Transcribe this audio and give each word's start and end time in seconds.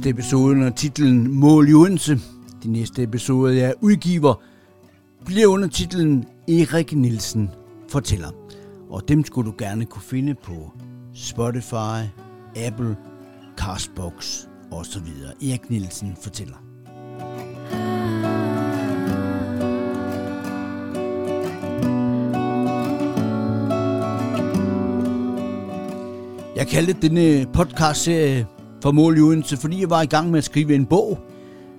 sidste 0.00 0.10
episode 0.10 0.50
under 0.50 0.70
titlen 0.70 1.30
Mål 1.34 1.68
i 1.68 1.74
Odense. 1.74 2.18
De 2.62 2.72
næste 2.72 3.02
episode, 3.02 3.56
jeg 3.56 3.74
udgiver, 3.80 4.34
bliver 5.24 5.46
under 5.46 5.68
titlen 5.68 6.24
Erik 6.48 6.92
Nielsen 6.92 7.50
fortæller. 7.88 8.28
Og 8.90 9.08
dem 9.08 9.24
skulle 9.24 9.50
du 9.50 9.54
gerne 9.58 9.84
kunne 9.84 10.02
finde 10.02 10.34
på 10.34 10.72
Spotify, 11.14 12.08
Apple, 12.56 12.96
Castbox 13.56 14.46
osv. 14.70 15.06
Erik 15.42 15.70
Nielsen 15.70 16.16
fortæller. 16.22 16.56
Jeg 26.56 26.66
kaldte 26.66 26.92
denne 26.92 27.46
podcast-serie 27.52 28.46
for 28.82 28.92
Mål 28.92 29.18
i 29.18 29.20
Odense, 29.20 29.56
fordi 29.56 29.80
jeg 29.80 29.90
var 29.90 30.02
i 30.02 30.06
gang 30.06 30.30
med 30.30 30.38
at 30.38 30.44
skrive 30.44 30.74
en 30.74 30.86
bog 30.86 31.18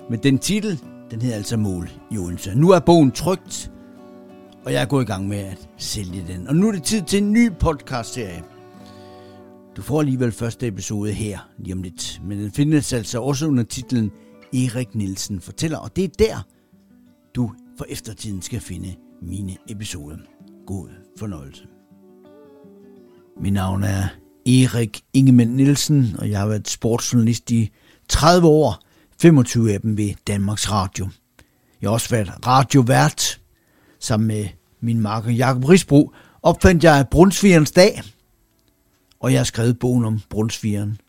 med 0.09 0.17
den 0.17 0.39
titel, 0.39 0.79
den 1.11 1.21
hedder 1.21 1.35
altså 1.35 1.57
Mål 1.57 1.89
i 2.11 2.17
Odense. 2.17 2.55
Nu 2.55 2.69
er 2.69 2.79
bogen 2.79 3.11
trygt, 3.11 3.71
og 4.65 4.73
jeg 4.73 4.81
er 4.81 4.85
gået 4.85 5.03
i 5.03 5.07
gang 5.07 5.27
med 5.27 5.37
at 5.37 5.69
sælge 5.77 6.25
den. 6.27 6.47
Og 6.47 6.55
nu 6.55 6.67
er 6.67 6.71
det 6.71 6.83
tid 6.83 7.01
til 7.01 7.23
en 7.23 7.33
ny 7.33 7.51
podcast-serie. 7.59 8.43
Du 9.75 9.81
får 9.81 9.99
alligevel 9.99 10.31
første 10.31 10.67
episode 10.67 11.11
her 11.11 11.49
lige 11.57 11.73
om 11.73 11.83
lidt, 11.83 12.21
men 12.25 12.39
den 12.39 12.51
findes 12.51 12.93
altså 12.93 13.21
også 13.21 13.47
under 13.47 13.63
titlen 13.63 14.11
Erik 14.53 14.95
Nielsen 14.95 15.41
fortæller, 15.41 15.77
og 15.77 15.95
det 15.95 16.03
er 16.03 16.09
der, 16.19 16.45
du 17.35 17.51
for 17.77 17.85
eftertiden 17.89 18.41
skal 18.41 18.59
finde 18.59 18.95
mine 19.21 19.57
episoder. 19.69 20.17
God 20.65 20.89
fornøjelse. 21.17 21.67
Mit 23.41 23.53
navn 23.53 23.83
er 23.83 24.07
Erik 24.45 25.01
Ingemann 25.13 25.55
Nielsen, 25.55 26.15
og 26.17 26.29
jeg 26.29 26.39
har 26.39 26.47
været 26.47 26.69
sportsjournalist 26.69 27.51
i 27.51 27.71
30 28.09 28.47
år, 28.47 28.79
25 29.21 29.73
af 29.73 29.81
dem 29.81 29.97
ved 29.97 30.13
Danmarks 30.27 30.71
Radio. 30.71 31.09
Jeg 31.81 31.89
har 31.89 31.93
også 31.93 32.09
været 32.09 32.47
radiovært. 32.47 33.41
Sammen 33.99 34.27
med 34.27 34.45
min 34.81 34.99
marker 34.99 35.31
Jakob 35.31 35.69
Risbro 35.69 36.11
opfandt 36.43 36.83
jeg 36.83 37.05
Brunsvigerens 37.11 37.71
dag, 37.71 38.01
og 39.19 39.31
jeg 39.31 39.39
har 39.39 39.45
skrevet 39.45 39.79
bogen 39.79 40.05
om 40.05 40.21
Brunsvigeren. 40.29 40.99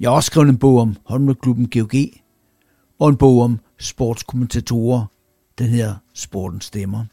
Jeg 0.00 0.10
har 0.10 0.14
også 0.14 0.26
skrevet 0.26 0.48
en 0.48 0.58
bog 0.58 0.78
om 0.78 0.96
håndboldklubben 1.04 1.70
GOG, 1.70 1.94
og 2.98 3.08
en 3.08 3.16
bog 3.16 3.42
om 3.42 3.60
sportskommentatorer, 3.78 5.04
den 5.58 5.66
her 5.66 5.94
Sportens 6.14 6.64
Stemmer. 6.64 7.04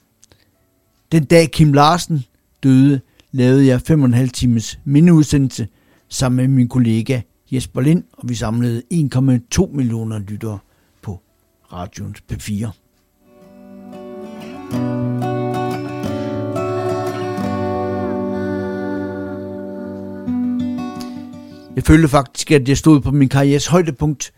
Den 1.12 1.26
dag 1.26 1.52
Kim 1.52 1.74
Larsen 1.74 2.26
døde, 2.64 3.02
lavede 3.36 3.68
jeg 3.68 3.82
5,5 3.90 4.28
times 4.28 4.80
mindeudsendelse 4.86 5.68
sammen 6.10 6.38
med 6.38 6.48
min 6.48 6.68
kollega 6.68 7.22
Jesper 7.52 7.82
Lind, 7.82 8.04
og 8.12 8.30
vi 8.30 8.36
samlede 8.36 8.84
1,2 8.94 9.76
millioner 9.76 10.20
lyttere 10.20 10.60
på 11.02 11.22
radioens 11.74 12.24
P4. 12.32 12.72
Jeg 21.76 21.84
følte 21.84 22.08
faktisk, 22.08 22.52
at 22.52 22.70
jeg 22.70 22.78
stod 22.78 23.02
på 23.02 23.12
min 23.12 23.30
karrieres 23.30 23.68
højdepunkt, 23.68 24.32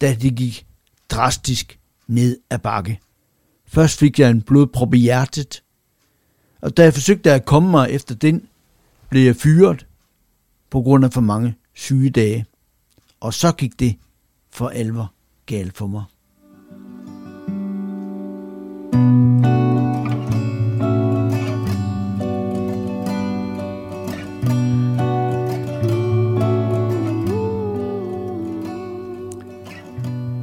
da 0.00 0.16
det 0.22 0.36
gik 0.36 0.66
drastisk 1.10 1.78
ned 2.08 2.36
ad 2.50 2.58
bakke. 2.58 3.00
Først 3.68 3.98
fik 3.98 4.18
jeg 4.18 4.30
en 4.30 4.42
blodprop 4.42 4.94
i 4.94 4.98
hjertet, 4.98 5.62
og 6.60 6.76
da 6.76 6.82
jeg 6.82 6.94
forsøgte 6.94 7.32
at 7.32 7.44
komme 7.44 7.70
mig 7.70 7.90
efter 7.90 8.14
den, 8.14 8.46
blev 9.10 9.22
jeg 9.24 9.36
fyret 9.36 9.86
på 10.70 10.80
grund 10.80 11.04
af 11.04 11.12
for 11.12 11.20
mange 11.20 11.54
sygedage. 11.74 12.46
Og 13.20 13.34
så 13.34 13.52
gik 13.52 13.80
det 13.80 13.96
for 14.50 14.68
alvor 14.68 15.12
galt 15.46 15.76
for 15.76 15.86
mig. 15.86 16.04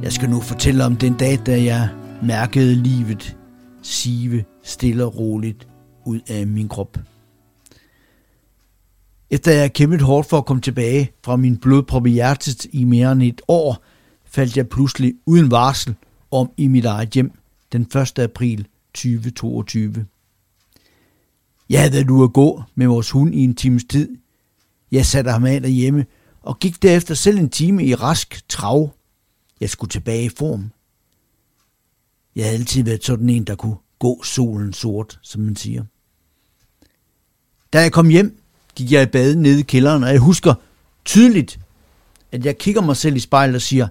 Jeg 0.02 0.12
skal 0.12 0.30
nu 0.30 0.40
fortælle 0.40 0.84
om 0.84 0.96
den 0.96 1.14
dag, 1.14 1.38
da 1.46 1.62
jeg 1.62 1.88
mærkede 2.22 2.74
livet 2.74 3.36
sive 3.82 4.44
stille 4.62 5.04
og 5.04 5.18
roligt 5.18 5.68
ud 6.08 6.20
af 6.26 6.46
min 6.46 6.68
krop. 6.68 6.98
Efter 9.30 9.52
jeg 9.52 9.72
kæmpet 9.72 10.00
hårdt 10.00 10.28
for 10.28 10.38
at 10.38 10.46
komme 10.46 10.60
tilbage 10.60 11.12
fra 11.24 11.36
min 11.36 11.56
blodprop 11.56 12.06
i 12.06 12.10
hjertet 12.10 12.64
i 12.64 12.84
mere 12.84 13.12
end 13.12 13.22
et 13.22 13.42
år, 13.48 13.84
faldt 14.24 14.56
jeg 14.56 14.68
pludselig 14.68 15.14
uden 15.26 15.50
varsel 15.50 15.94
om 16.30 16.50
i 16.56 16.66
mit 16.66 16.84
eget 16.84 17.10
hjem 17.10 17.32
den 17.72 17.82
1. 17.82 18.18
april 18.18 18.66
2022. 18.94 20.06
Jeg 21.68 21.80
havde 21.80 21.92
været 21.92 22.10
ude 22.10 22.24
at 22.24 22.32
gå 22.32 22.62
med 22.74 22.86
vores 22.86 23.10
hund 23.10 23.34
i 23.34 23.44
en 23.44 23.54
times 23.54 23.84
tid. 23.84 24.16
Jeg 24.92 25.06
satte 25.06 25.30
ham 25.30 25.44
af 25.44 25.60
derhjemme 25.60 26.06
og 26.42 26.58
gik 26.58 26.82
derefter 26.82 27.14
selv 27.14 27.38
en 27.38 27.50
time 27.50 27.84
i 27.84 27.94
rask 27.94 28.48
trav. 28.48 28.94
Jeg 29.60 29.70
skulle 29.70 29.90
tilbage 29.90 30.24
i 30.24 30.28
form. 30.28 30.70
Jeg 32.36 32.44
havde 32.44 32.58
altid 32.58 32.84
været 32.84 33.04
sådan 33.04 33.28
en, 33.28 33.44
der 33.44 33.54
kunne 33.54 33.76
gå 33.98 34.22
solen 34.22 34.72
sort, 34.72 35.18
som 35.22 35.42
man 35.42 35.56
siger. 35.56 35.84
Da 37.72 37.80
jeg 37.80 37.92
kom 37.92 38.08
hjem, 38.08 38.42
gik 38.74 38.92
jeg 38.92 39.02
i 39.02 39.06
bad 39.06 39.34
nede 39.34 39.60
i 39.60 39.62
kælderen, 39.62 40.02
og 40.02 40.10
jeg 40.10 40.18
husker 40.18 40.54
tydeligt, 41.04 41.60
at 42.32 42.46
jeg 42.46 42.58
kigger 42.58 42.82
mig 42.82 42.96
selv 42.96 43.16
i 43.16 43.20
spejlet 43.20 43.54
og 43.54 43.62
siger, 43.62 43.88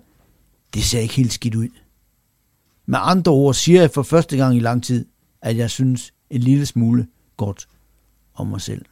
det 0.73 0.83
ser 0.83 0.99
ikke 0.99 1.13
helt 1.13 1.33
skidt 1.33 1.55
ud. 1.55 1.67
Med 2.85 2.99
andre 3.01 3.31
ord 3.31 3.53
siger 3.53 3.81
jeg 3.81 3.91
for 3.91 4.03
første 4.03 4.37
gang 4.37 4.55
i 4.55 4.59
lang 4.59 4.83
tid, 4.83 5.05
at 5.41 5.57
jeg 5.57 5.69
synes 5.69 6.13
en 6.29 6.41
lille 6.41 6.65
smule 6.65 7.07
godt 7.37 7.67
om 8.35 8.47
mig 8.47 8.61
selv. 8.61 8.85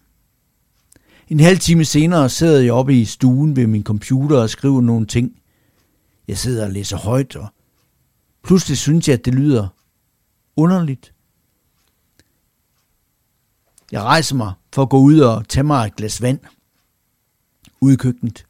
En 1.27 1.39
halv 1.39 1.59
time 1.59 1.85
senere 1.85 2.29
sidder 2.29 2.61
jeg 2.61 2.73
oppe 2.73 3.01
i 3.01 3.05
stuen 3.05 3.55
ved 3.55 3.67
min 3.67 3.83
computer 3.83 4.37
og 4.37 4.49
skriver 4.49 4.81
nogle 4.81 5.05
ting. 5.05 5.39
Jeg 6.27 6.37
sidder 6.37 6.65
og 6.65 6.71
læser 6.71 6.97
højt, 6.97 7.35
og 7.35 7.47
pludselig 8.43 8.77
synes 8.77 9.07
jeg, 9.07 9.13
at 9.13 9.25
det 9.25 9.35
lyder 9.35 9.67
underligt. 10.55 11.14
Jeg 13.95 14.03
rejser 14.03 14.35
mig 14.35 14.53
for 14.73 14.81
at 14.81 14.89
gå 14.89 14.99
ud 14.99 15.19
og 15.19 15.47
tage 15.47 15.63
mig 15.63 15.87
et 15.87 15.95
glas 15.95 16.21
vand. 16.21 16.39
Ude 17.81 17.93
i 17.93 17.97
køkkenet. 17.97 18.45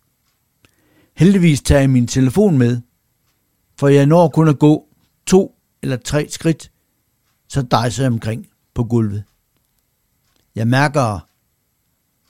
Heldigvis 1.14 1.62
tager 1.62 1.80
jeg 1.80 1.90
min 1.90 2.08
telefon 2.08 2.58
med, 2.58 2.82
for 3.80 3.88
jeg 3.88 4.06
når 4.06 4.30
kun 4.30 4.48
at 4.48 4.60
gå 4.60 4.88
to 5.26 5.60
eller 5.82 5.98
tre 5.98 6.30
skridt, 6.30 6.72
så 7.48 7.62
dejser 7.62 8.04
jeg 8.04 8.12
omkring 8.12 8.48
på 8.74 8.84
gulvet. 8.84 9.24
Jeg 10.56 10.68
mærker 10.68 11.20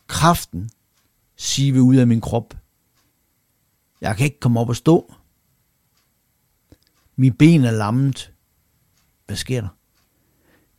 kraften 0.08 0.70
sive 1.36 1.82
ud 1.82 1.96
af 1.96 2.08
min 2.08 2.22
krop. 2.22 2.58
Jeg 4.02 4.18
kan 4.18 4.26
ikke 4.26 4.40
komme 4.40 4.60
op 4.60 4.70
og 4.70 4.76
stå. 4.76 5.14
Min 7.16 7.34
ben 7.34 7.64
er 7.64 7.72
lammet. 7.72 8.34
Hvad 9.26 9.36
sker 9.36 9.62
der? 9.62 9.70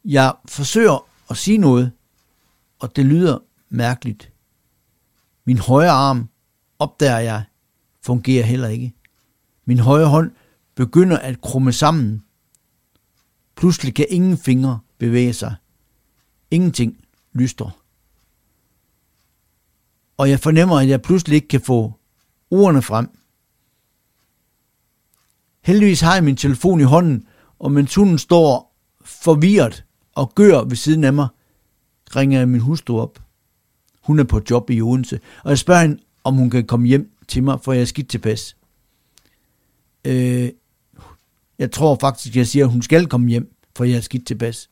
Jeg 0.04 0.34
forsøger 0.48 1.08
at 1.30 1.36
sige 1.36 1.58
noget, 1.58 1.92
og 2.78 2.96
det 2.96 3.06
lyder 3.06 3.38
mærkeligt. 3.68 4.32
Min 5.44 5.58
højre 5.58 5.90
arm, 5.90 6.28
opdager 6.78 7.18
jeg, 7.18 7.44
fungerer 8.02 8.44
heller 8.44 8.68
ikke. 8.68 8.94
Min 9.64 9.78
højre 9.78 10.08
hånd 10.08 10.30
begynder 10.74 11.18
at 11.18 11.40
krumme 11.40 11.72
sammen. 11.72 12.22
Pludselig 13.56 13.94
kan 13.94 14.06
ingen 14.10 14.38
fingre 14.38 14.80
bevæge 14.98 15.32
sig. 15.32 15.54
Ingenting 16.50 17.04
lyster. 17.32 17.82
Og 20.16 20.30
jeg 20.30 20.40
fornemmer, 20.40 20.80
at 20.80 20.88
jeg 20.88 21.02
pludselig 21.02 21.34
ikke 21.34 21.48
kan 21.48 21.60
få 21.60 21.92
ordene 22.50 22.82
frem. 22.82 23.18
Heldigvis 25.62 26.00
har 26.00 26.14
jeg 26.14 26.24
min 26.24 26.36
telefon 26.36 26.80
i 26.80 26.84
hånden, 26.84 27.26
og 27.58 27.72
mens 27.72 27.94
hunden 27.94 28.18
står 28.18 28.76
forvirret 29.00 29.84
og 30.12 30.34
gør 30.34 30.64
ved 30.64 30.76
siden 30.76 31.04
af 31.04 31.12
mig, 31.12 31.28
ringer 32.16 32.38
jeg 32.38 32.48
min 32.48 32.60
hustru 32.60 33.00
op. 33.00 33.22
Hun 34.02 34.18
er 34.18 34.24
på 34.24 34.40
job 34.50 34.70
i 34.70 34.80
Odense, 34.80 35.20
og 35.44 35.50
jeg 35.50 35.58
spørger 35.58 35.82
hende, 35.82 35.98
om 36.24 36.34
hun 36.34 36.50
kan 36.50 36.66
komme 36.66 36.86
hjem 36.86 37.12
til 37.28 37.42
mig, 37.42 37.60
for 37.60 37.72
jeg 37.72 37.80
er 37.80 37.86
skidt 37.86 38.08
tilpas. 38.08 38.56
Øh, 40.04 40.50
jeg 41.58 41.72
tror 41.72 41.96
faktisk, 42.00 42.36
jeg 42.36 42.46
siger, 42.46 42.64
at 42.64 42.72
hun 42.72 42.82
skal 42.82 43.06
komme 43.06 43.28
hjem, 43.28 43.54
for 43.76 43.84
jeg 43.84 43.96
er 43.96 44.00
skidt 44.00 44.26
tilpas. 44.26 44.70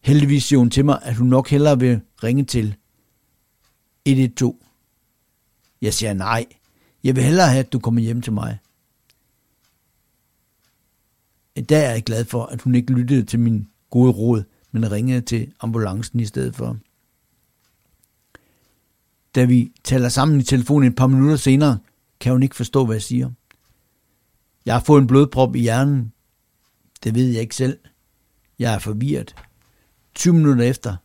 Heldigvis 0.00 0.44
siger 0.44 0.58
hun 0.58 0.70
til 0.70 0.84
mig, 0.84 0.98
at 1.02 1.16
hun 1.16 1.26
nok 1.26 1.48
hellere 1.48 1.78
vil 1.78 2.00
ringe 2.22 2.44
til 2.44 2.76
112. 4.06 4.54
Jeg 5.82 5.94
siger 5.94 6.12
nej. 6.12 6.46
Jeg 7.04 7.16
vil 7.16 7.24
hellere 7.24 7.48
have, 7.48 7.64
at 7.64 7.72
du 7.72 7.78
kommer 7.78 8.00
hjem 8.00 8.22
til 8.22 8.32
mig. 8.32 8.58
I 11.56 11.60
dag 11.60 11.86
er 11.86 11.90
jeg 11.90 12.02
glad 12.02 12.24
for, 12.24 12.44
at 12.46 12.62
hun 12.62 12.74
ikke 12.74 12.92
lyttede 12.92 13.24
til 13.24 13.40
min 13.40 13.68
gode 13.90 14.12
råd, 14.12 14.44
men 14.72 14.92
ringede 14.92 15.20
til 15.20 15.52
ambulancen 15.60 16.20
i 16.20 16.26
stedet 16.26 16.56
for. 16.56 16.76
Da 19.34 19.44
vi 19.44 19.72
taler 19.84 20.08
sammen 20.08 20.40
i 20.40 20.42
telefonen 20.42 20.88
et 20.88 20.96
par 20.96 21.06
minutter 21.06 21.36
senere, 21.36 21.78
kan 22.20 22.32
hun 22.32 22.42
ikke 22.42 22.56
forstå, 22.56 22.84
hvad 22.84 22.94
jeg 22.94 23.02
siger. 23.02 23.30
Jeg 24.66 24.74
har 24.74 24.80
fået 24.80 25.00
en 25.00 25.06
blodprop 25.06 25.56
i 25.56 25.60
hjernen. 25.60 26.12
Det 27.04 27.14
ved 27.14 27.28
jeg 27.28 27.40
ikke 27.40 27.56
selv. 27.56 27.78
Jeg 28.58 28.74
er 28.74 28.78
forvirret. 28.78 29.34
20 30.14 30.34
minutter 30.34 30.64
efter, 30.64 30.96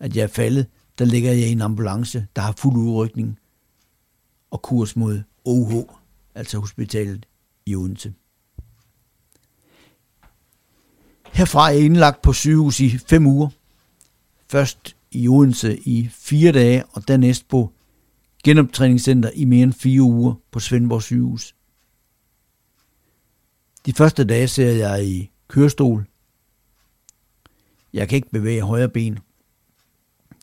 at 0.00 0.16
jeg 0.16 0.22
er 0.22 0.28
faldet, 0.28 0.66
der 0.98 1.04
ligger 1.04 1.32
jeg 1.32 1.48
i 1.48 1.52
en 1.52 1.60
ambulance, 1.60 2.26
der 2.36 2.42
har 2.42 2.54
fuld 2.58 2.76
udrykning 2.76 3.38
og 4.50 4.62
kurs 4.62 4.96
mod 4.96 5.22
OH, 5.44 5.72
altså 6.34 6.58
hospitalet 6.58 7.26
i 7.66 7.76
Odense. 7.76 8.14
Herfra 11.36 11.68
er 11.68 11.72
jeg 11.72 11.84
indlagt 11.84 12.22
på 12.22 12.32
sygehus 12.32 12.80
i 12.80 12.98
fem 12.98 13.26
uger. 13.26 13.48
Først 14.48 14.96
i 15.10 15.28
Odense 15.28 15.78
i 15.78 16.08
fire 16.12 16.52
dage, 16.52 16.84
og 16.86 17.08
dernæst 17.08 17.48
på 17.48 17.72
genoptræningscenter 18.44 19.30
i 19.34 19.44
mere 19.44 19.62
end 19.62 19.72
fire 19.72 20.02
uger 20.02 20.34
på 20.50 20.60
Svendborg 20.60 21.02
sygehus. 21.02 21.54
De 23.86 23.92
første 23.92 24.24
dage 24.24 24.48
ser 24.48 24.70
jeg 24.70 25.06
i 25.06 25.30
kørestol. 25.48 26.06
Jeg 27.92 28.08
kan 28.08 28.16
ikke 28.16 28.30
bevæge 28.30 28.62
højre 28.62 28.88
ben. 28.88 29.18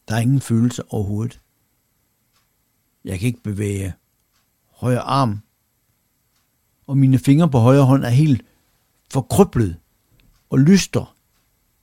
Der 0.07 0.16
er 0.16 0.19
ingen 0.19 0.42
følelse 0.42 0.84
overhovedet. 0.94 1.39
Jeg 3.06 3.19
kan 3.19 3.28
ikke 3.28 3.44
bevæge 3.44 3.94
højre 4.72 5.00
arm. 5.00 5.39
Og 6.88 6.98
mine 6.98 7.19
fingre 7.19 7.50
på 7.50 7.60
højre 7.60 7.86
hånd 7.86 8.04
er 8.04 8.10
helt 8.10 8.46
forkryblet 9.12 9.78
og 10.54 10.60
lyster 10.60 11.16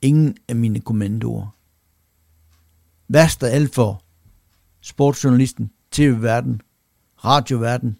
ingen 0.02 0.36
af 0.48 0.56
mine 0.56 0.80
kommandoer. 0.80 1.56
Værst 3.08 3.42
af 3.42 3.54
alt 3.54 3.74
for 3.74 4.04
sportsjournalisten, 4.80 5.70
tv-verden, 5.90 6.60
radioverden, 7.24 7.96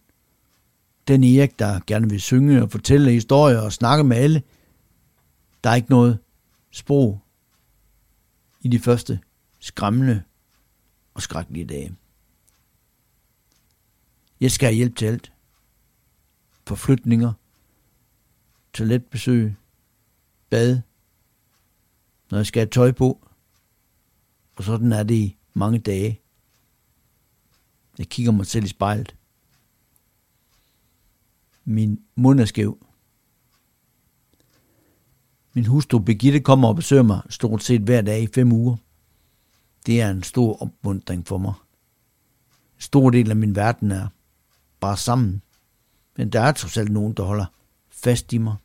den 1.08 1.25
Erik, 1.25 1.58
der 1.58 1.81
gerne 1.87 2.11
vil 2.11 2.20
synge 2.20 2.62
og 2.62 2.70
fortælle 2.70 3.11
historier 3.11 3.61
og 3.61 3.72
snakke 3.72 4.05
med 4.05 4.17
alle. 4.17 4.43
Der 5.64 5.70
er 5.70 5.75
ikke 5.75 5.90
noget 5.90 6.19
sprog 6.70 7.20
i 8.61 8.69
de 8.69 8.78
første 8.78 9.20
skræmmende 9.61 10.23
og 11.14 11.23
skrækkelige 11.23 11.66
dage. 11.66 11.96
Jeg 14.40 14.50
skal 14.50 14.66
have 14.66 14.76
hjælp 14.76 14.96
til 14.96 15.06
alt. 15.06 15.32
Forflytninger, 16.66 17.32
toiletbesøg, 18.73 19.55
bad, 20.50 20.81
når 22.31 22.38
jeg 22.38 22.47
skal 22.47 22.61
have 22.61 22.70
tøj 22.70 22.93
på. 22.93 23.26
Og 24.56 24.64
sådan 24.64 24.93
er 24.93 25.02
det 25.02 25.14
i 25.14 25.37
mange 25.55 25.79
dage. 25.79 26.20
Jeg 27.99 28.08
kigger 28.08 28.32
mig 28.32 28.47
selv 28.47 28.64
i 28.64 28.69
spejlet. 28.69 29.17
Min 31.64 32.00
mund 32.14 32.41
er 32.41 32.44
skæv. 32.44 32.87
Min 35.52 35.67
hustru 35.67 35.99
Birgitte 35.99 36.41
kommer 36.41 36.69
og 36.69 36.76
besøger 36.76 37.02
mig 37.02 37.23
stort 37.31 37.62
set 37.62 37.81
hver 37.81 38.00
dag 38.00 38.23
i 38.23 38.29
fem 38.35 38.52
uger. 38.52 38.76
Det 39.87 40.00
er 40.00 40.11
en 40.11 40.23
stor 40.23 40.62
opmuntring 40.62 41.26
for 41.26 41.38
mig. 41.38 41.55
En 42.76 42.81
stor 42.81 43.11
del 43.11 43.31
af 43.31 43.37
min 43.37 43.56
verden 43.56 43.91
er 43.91 44.08
bare 44.81 44.97
sammen. 44.97 45.43
Men 46.17 46.31
der 46.31 46.41
er 46.41 46.52
trods 46.52 46.76
alt 46.76 46.93
nogen, 46.93 47.12
der 47.12 47.23
holder 47.23 47.47
fast 47.91 48.32
i 48.32 48.38
mig. 48.38 48.56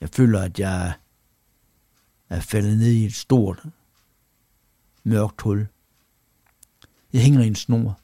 Jeg 0.00 0.08
føler, 0.08 0.40
at 0.40 0.58
jeg 0.58 0.92
er 2.28 2.40
faldet 2.40 2.78
ned 2.78 2.92
i 2.92 3.04
et 3.04 3.14
stort, 3.14 3.62
mørkt 5.04 5.40
hul. 5.40 5.66
Jeg 7.12 7.22
hænger 7.22 7.40
i 7.40 7.46
en 7.46 7.54
snor. 7.54 7.98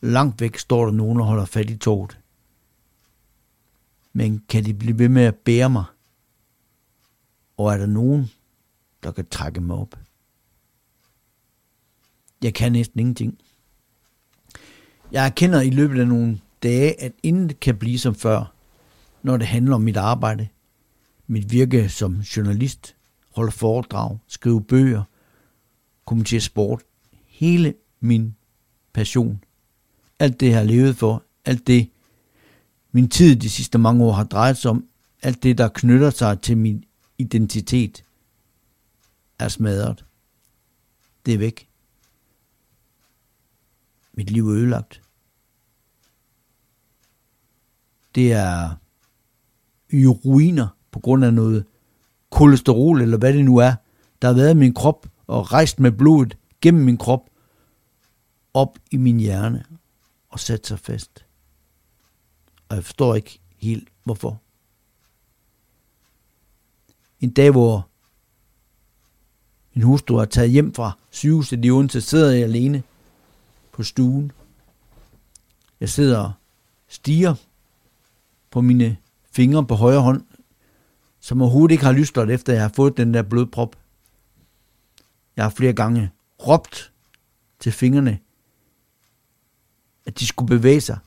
Langt 0.00 0.40
væk 0.40 0.58
står 0.58 0.84
der 0.84 0.92
nogen 0.92 1.20
og 1.20 1.26
holder 1.26 1.44
fat 1.44 1.70
i 1.70 1.76
toget. 1.76 2.20
Men 4.12 4.44
kan 4.48 4.64
de 4.64 4.74
blive 4.74 4.98
ved 4.98 5.08
med 5.08 5.22
at 5.22 5.36
bære 5.36 5.70
mig? 5.70 5.84
Og 7.56 7.72
er 7.72 7.76
der 7.76 7.86
nogen, 7.86 8.30
der 9.02 9.12
kan 9.12 9.26
trække 9.26 9.60
mig 9.60 9.76
op? 9.76 9.94
Jeg 12.42 12.54
kan 12.54 12.72
næsten 12.72 13.00
ingenting. 13.00 13.38
Jeg 15.12 15.26
erkender 15.26 15.60
i 15.60 15.70
løbet 15.70 16.00
af 16.00 16.08
nogle 16.08 16.40
dage, 16.62 17.00
at 17.00 17.12
intet 17.22 17.60
kan 17.60 17.78
blive 17.78 17.98
som 17.98 18.14
før, 18.14 18.54
når 19.22 19.36
det 19.36 19.46
handler 19.46 19.74
om 19.74 19.80
mit 19.80 19.96
arbejde, 19.96 20.48
mit 21.30 21.52
virke 21.52 21.88
som 21.88 22.20
journalist, 22.20 22.96
holde 23.34 23.52
foredrag, 23.52 24.18
skrive 24.26 24.64
bøger, 24.64 25.02
kommentere 26.04 26.40
sport. 26.40 26.82
Hele 27.26 27.74
min 28.00 28.36
passion. 28.92 29.44
Alt 30.18 30.40
det, 30.40 30.46
jeg 30.46 30.56
har 30.56 30.64
levet 30.64 30.96
for. 30.96 31.24
Alt 31.44 31.66
det, 31.66 31.90
min 32.92 33.08
tid 33.08 33.36
de 33.36 33.50
sidste 33.50 33.78
mange 33.78 34.04
år 34.04 34.12
har 34.12 34.24
drejet 34.24 34.56
sig 34.56 34.70
om. 34.70 34.86
Alt 35.22 35.42
det, 35.42 35.58
der 35.58 35.68
knytter 35.68 36.10
sig 36.10 36.40
til 36.40 36.58
min 36.58 36.84
identitet, 37.18 38.04
er 39.38 39.48
smadret. 39.48 40.04
Det 41.26 41.34
er 41.34 41.38
væk. 41.38 41.68
Mit 44.12 44.30
liv 44.30 44.48
er 44.48 44.54
ødelagt. 44.54 45.02
Det 48.14 48.32
er 48.32 48.76
i 49.90 50.06
ruiner 50.06 50.79
på 50.90 51.00
grund 51.00 51.24
af 51.24 51.34
noget 51.34 51.64
kolesterol, 52.30 53.00
eller 53.00 53.18
hvad 53.18 53.32
det 53.32 53.44
nu 53.44 53.56
er, 53.56 53.74
der 54.22 54.28
har 54.28 54.34
været 54.34 54.50
i 54.50 54.58
min 54.58 54.74
krop 54.74 55.06
og 55.26 55.52
rejst 55.52 55.80
med 55.80 55.92
blodet 55.92 56.36
gennem 56.60 56.84
min 56.84 56.96
krop 56.96 57.30
op 58.54 58.78
i 58.90 58.96
min 58.96 59.20
hjerne 59.20 59.64
og 60.28 60.40
sat 60.40 60.66
sig 60.66 60.78
fast. 60.78 61.24
Og 62.68 62.76
jeg 62.76 62.84
forstår 62.84 63.14
ikke 63.14 63.40
helt, 63.56 63.88
hvorfor. 64.04 64.40
En 67.20 67.30
dag, 67.30 67.50
hvor 67.50 67.88
min 69.74 69.82
hustru 69.82 70.16
er 70.16 70.24
taget 70.24 70.50
hjem 70.50 70.74
fra 70.74 70.98
sygehuset 71.10 71.64
i 71.64 71.70
Odense, 71.70 72.00
sidder 72.00 72.32
jeg 72.32 72.42
alene 72.42 72.82
på 73.72 73.82
stuen. 73.82 74.32
Jeg 75.80 75.88
sidder 75.88 76.18
og 76.18 76.32
stiger 76.88 77.34
på 78.50 78.60
mine 78.60 78.96
fingre 79.30 79.66
på 79.66 79.74
højre 79.74 80.00
hånd, 80.00 80.24
som 81.30 81.42
overhovedet 81.42 81.72
ikke 81.72 81.84
har 81.84 81.92
lystret 81.92 82.30
efter, 82.30 82.52
jeg 82.52 82.62
har 82.62 82.72
fået 82.76 82.96
den 82.96 83.14
der 83.14 83.22
blodprop. 83.22 83.76
Jeg 85.36 85.44
har 85.44 85.50
flere 85.50 85.72
gange 85.72 86.10
råbt 86.46 86.92
til 87.58 87.72
fingrene, 87.72 88.18
at 90.06 90.20
de 90.20 90.26
skulle 90.26 90.48
bevæge 90.48 90.80
sig, 90.80 90.98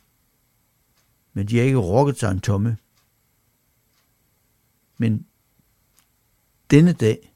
men 1.33 1.47
de 1.47 1.57
har 1.57 1.63
ikke 1.63 1.77
rokket 1.77 2.19
sig 2.19 2.31
en 2.31 2.41
tomme. 2.41 2.77
Men 4.97 5.25
denne 6.71 6.93
dag 6.93 7.33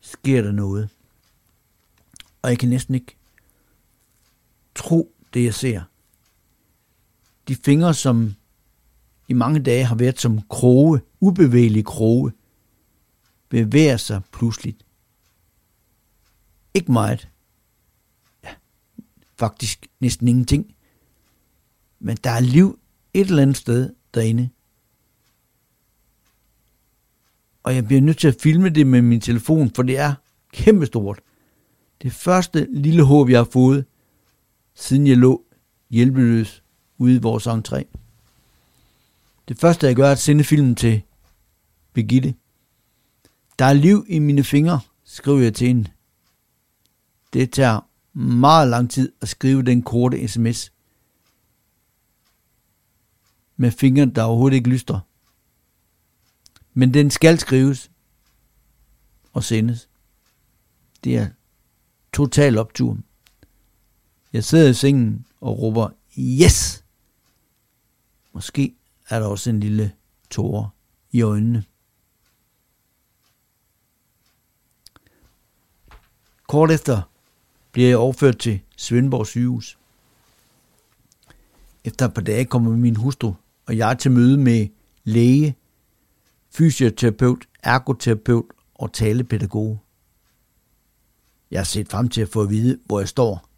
sker 0.00 0.42
der 0.42 0.52
noget, 0.52 0.88
og 2.42 2.50
jeg 2.50 2.58
kan 2.58 2.68
næsten 2.68 2.94
ikke 2.94 3.16
tro 4.74 5.14
det, 5.34 5.44
jeg 5.44 5.54
ser. 5.54 5.82
De 7.48 7.54
fingre, 7.54 7.94
som 7.94 8.34
i 9.32 9.34
mange 9.34 9.60
dage 9.60 9.84
har 9.84 9.94
været 9.94 10.20
som 10.20 10.40
kroge, 10.50 11.00
ubevægelige 11.20 11.82
kroge, 11.82 12.32
bevæger 13.48 13.96
sig 13.96 14.20
pludseligt. 14.32 14.86
Ikke 16.74 16.92
meget. 16.92 17.28
Ja, 18.44 18.48
faktisk 19.38 19.86
næsten 20.00 20.28
ingenting. 20.28 20.74
Men 22.00 22.16
der 22.24 22.30
er 22.30 22.40
liv 22.40 22.78
et 23.14 23.26
eller 23.26 23.42
andet 23.42 23.56
sted 23.56 23.92
derinde. 24.14 24.48
Og 27.62 27.74
jeg 27.74 27.86
bliver 27.86 28.00
nødt 28.00 28.18
til 28.18 28.28
at 28.28 28.40
filme 28.40 28.68
det 28.68 28.86
med 28.86 29.02
min 29.02 29.20
telefon, 29.20 29.70
for 29.74 29.82
det 29.82 29.98
er 29.98 30.14
kæmpestort. 30.52 31.20
Det 32.02 32.12
første 32.12 32.68
lille 32.70 33.02
håb, 33.02 33.28
jeg 33.28 33.38
har 33.38 33.48
fået, 33.52 33.84
siden 34.74 35.06
jeg 35.06 35.16
lå 35.16 35.44
hjælpeløs 35.90 36.62
ude 36.98 37.14
i 37.14 37.18
vores 37.18 37.46
entré. 37.46 38.01
Det 39.52 39.60
første, 39.60 39.86
jeg 39.86 39.96
gør, 39.96 40.06
er 40.06 40.12
at 40.12 40.18
sende 40.18 40.44
filmen 40.44 40.74
til 40.74 41.02
Birgitte. 41.92 42.34
Der 43.58 43.64
er 43.64 43.72
liv 43.72 44.04
i 44.08 44.18
mine 44.18 44.44
fingre, 44.44 44.80
skriver 45.04 45.40
jeg 45.40 45.54
til 45.54 45.66
hende. 45.66 45.90
Det 47.32 47.52
tager 47.52 47.80
meget 48.18 48.68
lang 48.68 48.90
tid 48.90 49.12
at 49.20 49.28
skrive 49.28 49.62
den 49.62 49.82
korte 49.82 50.28
sms. 50.28 50.72
Med 53.56 53.70
fingre, 53.70 54.06
der 54.06 54.22
overhovedet 54.22 54.56
ikke 54.56 54.70
lyster. 54.70 55.00
Men 56.74 56.94
den 56.94 57.10
skal 57.10 57.38
skrives 57.38 57.90
og 59.32 59.44
sendes. 59.44 59.88
Det 61.04 61.16
er 61.16 61.28
total 62.12 62.58
optur. 62.58 62.98
Jeg 64.32 64.44
sidder 64.44 64.70
i 64.70 64.74
sengen 64.74 65.26
og 65.40 65.58
råber, 65.58 65.90
yes! 66.18 66.84
Måske 68.32 68.74
er 69.12 69.18
der 69.18 69.26
også 69.26 69.50
en 69.50 69.60
lille 69.60 69.92
tårer 70.30 70.68
i 71.10 71.22
øjnene. 71.22 71.64
Kort 76.48 76.70
efter 76.70 77.02
bliver 77.72 77.88
jeg 77.88 77.98
overført 77.98 78.38
til 78.38 78.60
Svendborg 78.76 79.26
sygehus. 79.26 79.78
Efter 81.84 82.06
et 82.06 82.14
par 82.14 82.22
dage 82.22 82.44
kommer 82.44 82.76
min 82.76 82.96
hustru 82.96 83.32
og 83.66 83.76
jeg 83.76 83.98
til 83.98 84.10
møde 84.10 84.38
med 84.38 84.68
læge, 85.04 85.56
fysioterapeut, 86.50 87.48
ergoterapeut 87.62 88.44
og 88.74 88.92
talepædagog. 88.92 89.78
Jeg 91.50 91.60
har 91.60 91.64
set 91.64 91.88
frem 91.88 92.08
til 92.08 92.20
at 92.20 92.28
få 92.28 92.42
at 92.42 92.50
vide, 92.50 92.78
hvor 92.84 93.00
jeg 93.00 93.08
står. 93.08 93.48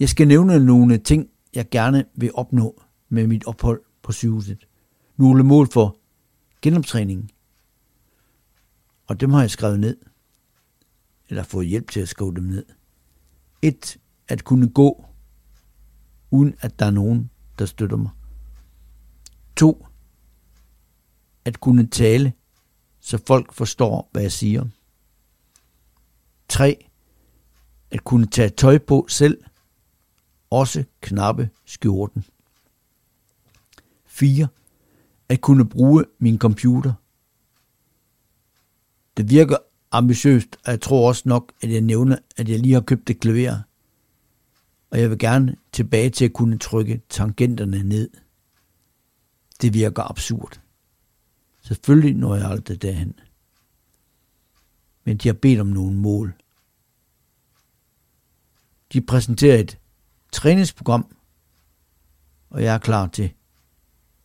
Jeg 0.00 0.08
skal 0.08 0.28
nævne 0.28 0.64
nogle 0.64 0.98
ting, 0.98 1.30
jeg 1.54 1.70
gerne 1.70 2.04
vil 2.14 2.30
opnå 2.34 2.82
med 3.12 3.26
mit 3.26 3.44
ophold 3.44 3.82
på 4.02 4.12
sygehuset. 4.12 4.66
Nogle 5.16 5.42
mål 5.42 5.72
for 5.72 5.98
genoptræningen. 6.62 7.30
Og 9.06 9.20
dem 9.20 9.30
har 9.30 9.40
jeg 9.40 9.50
skrevet 9.50 9.80
ned. 9.80 9.96
Eller 11.28 11.42
fået 11.42 11.66
hjælp 11.66 11.90
til 11.90 12.00
at 12.00 12.08
skrive 12.08 12.34
dem 12.34 12.44
ned. 12.44 12.64
Et, 13.62 13.98
at 14.28 14.44
kunne 14.44 14.68
gå, 14.68 15.04
uden 16.30 16.54
at 16.60 16.78
der 16.78 16.86
er 16.86 16.90
nogen, 16.90 17.30
der 17.58 17.66
støtter 17.66 17.96
mig. 17.96 18.10
To, 19.56 19.86
at 21.44 21.60
kunne 21.60 21.86
tale, 21.86 22.32
så 23.00 23.18
folk 23.26 23.52
forstår, 23.52 24.08
hvad 24.12 24.22
jeg 24.22 24.32
siger. 24.32 24.64
3. 26.48 26.88
At 27.90 28.04
kunne 28.04 28.26
tage 28.26 28.50
tøj 28.50 28.78
på 28.78 29.06
selv, 29.08 29.44
også 30.50 30.84
knappe 31.00 31.50
skjorten. 31.64 32.24
4. 34.12 34.48
At 35.28 35.40
kunne 35.40 35.68
bruge 35.68 36.04
min 36.18 36.38
computer. 36.38 36.92
Det 39.16 39.30
virker 39.30 39.56
ambitiøst, 39.90 40.56
og 40.64 40.70
jeg 40.70 40.80
tror 40.80 41.08
også 41.08 41.22
nok, 41.26 41.52
at 41.62 41.72
jeg 41.72 41.80
nævner, 41.80 42.16
at 42.36 42.48
jeg 42.48 42.58
lige 42.58 42.74
har 42.74 42.80
købt 42.80 43.10
et 43.10 43.20
klaver, 43.20 43.58
og 44.90 45.00
jeg 45.00 45.10
vil 45.10 45.18
gerne 45.18 45.56
tilbage 45.72 46.10
til 46.10 46.24
at 46.24 46.32
kunne 46.32 46.58
trykke 46.58 47.00
tangenterne 47.08 47.82
ned. 47.82 48.10
Det 49.62 49.74
virker 49.74 50.10
absurd. 50.10 50.60
Selvfølgelig 51.60 52.14
når 52.14 52.34
jeg 52.36 52.50
aldrig 52.50 52.82
derhen. 52.82 53.14
Men 55.04 55.16
de 55.16 55.28
har 55.28 55.32
bedt 55.42 55.60
om 55.60 55.66
nogle 55.66 55.96
mål. 55.96 56.34
De 58.92 59.00
præsenterer 59.00 59.58
et 59.58 59.78
træningsprogram, 60.32 61.16
og 62.50 62.62
jeg 62.62 62.74
er 62.74 62.78
klar 62.78 63.06
til 63.06 63.32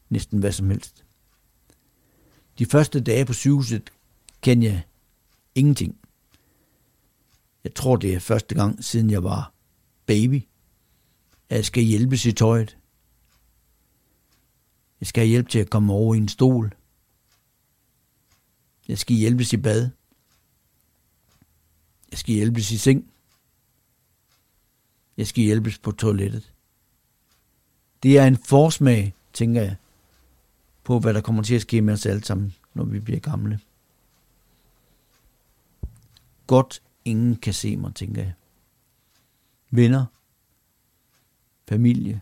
næsten 0.10 0.40
hvad 0.40 0.52
som 0.52 0.70
helst. 0.70 1.04
De 2.60 2.66
første 2.66 3.02
dage 3.02 3.26
på 3.26 3.34
sygehuset 3.34 3.90
kan 4.42 4.64
jeg 4.64 4.84
ingenting. 5.56 5.98
Jeg 7.64 7.74
tror, 7.76 7.96
det 7.96 8.14
er 8.14 8.20
første 8.20 8.56
gang, 8.56 8.84
siden 8.84 9.10
jeg 9.10 9.24
var 9.24 9.54
baby, 10.06 10.42
at 11.50 11.56
jeg 11.56 11.66
skal 11.66 11.84
hjælpes 11.84 12.26
i 12.26 12.32
tøjet. 12.32 12.78
Jeg 15.00 15.08
skal 15.08 15.22
have 15.22 15.30
hjælp 15.30 15.50
til 15.50 15.60
at 15.60 15.70
komme 15.70 15.94
over 15.94 16.16
i 16.16 16.18
en 16.18 16.28
stol. 16.28 16.76
Jeg 18.88 18.98
skal 18.98 19.16
hjælpes 19.16 19.54
i 19.54 19.58
bad. 19.58 19.90
Jeg 22.12 22.20
skal 22.20 22.36
hjælpes 22.36 22.72
i 22.72 22.78
seng. 22.78 23.12
Jeg 25.18 25.28
skal 25.28 25.44
hjælpes 25.44 25.78
på 25.80 25.92
toilettet. 25.92 26.54
Det 28.04 28.18
er 28.18 28.26
en 28.26 28.38
forsmag, 28.38 29.14
tænker 29.34 29.62
jeg, 29.62 29.76
på 30.88 31.00
hvad 31.00 31.14
der 31.14 31.22
kommer 31.22 31.44
til 31.44 31.56
at 31.56 31.62
ske 31.62 31.82
med 31.82 31.94
os 31.94 32.06
alle 32.06 32.24
sammen, 32.24 32.56
når 32.74 32.84
vi 32.84 33.00
bliver 33.00 33.20
gamle. 33.20 33.60
Godt, 36.48 36.84
ingen 37.06 37.36
kan 37.36 37.54
se 37.54 37.78
mig, 37.78 37.96
tænker 37.96 38.22
jeg. 38.22 38.34
Venner, 39.72 40.06
familie, 41.70 42.22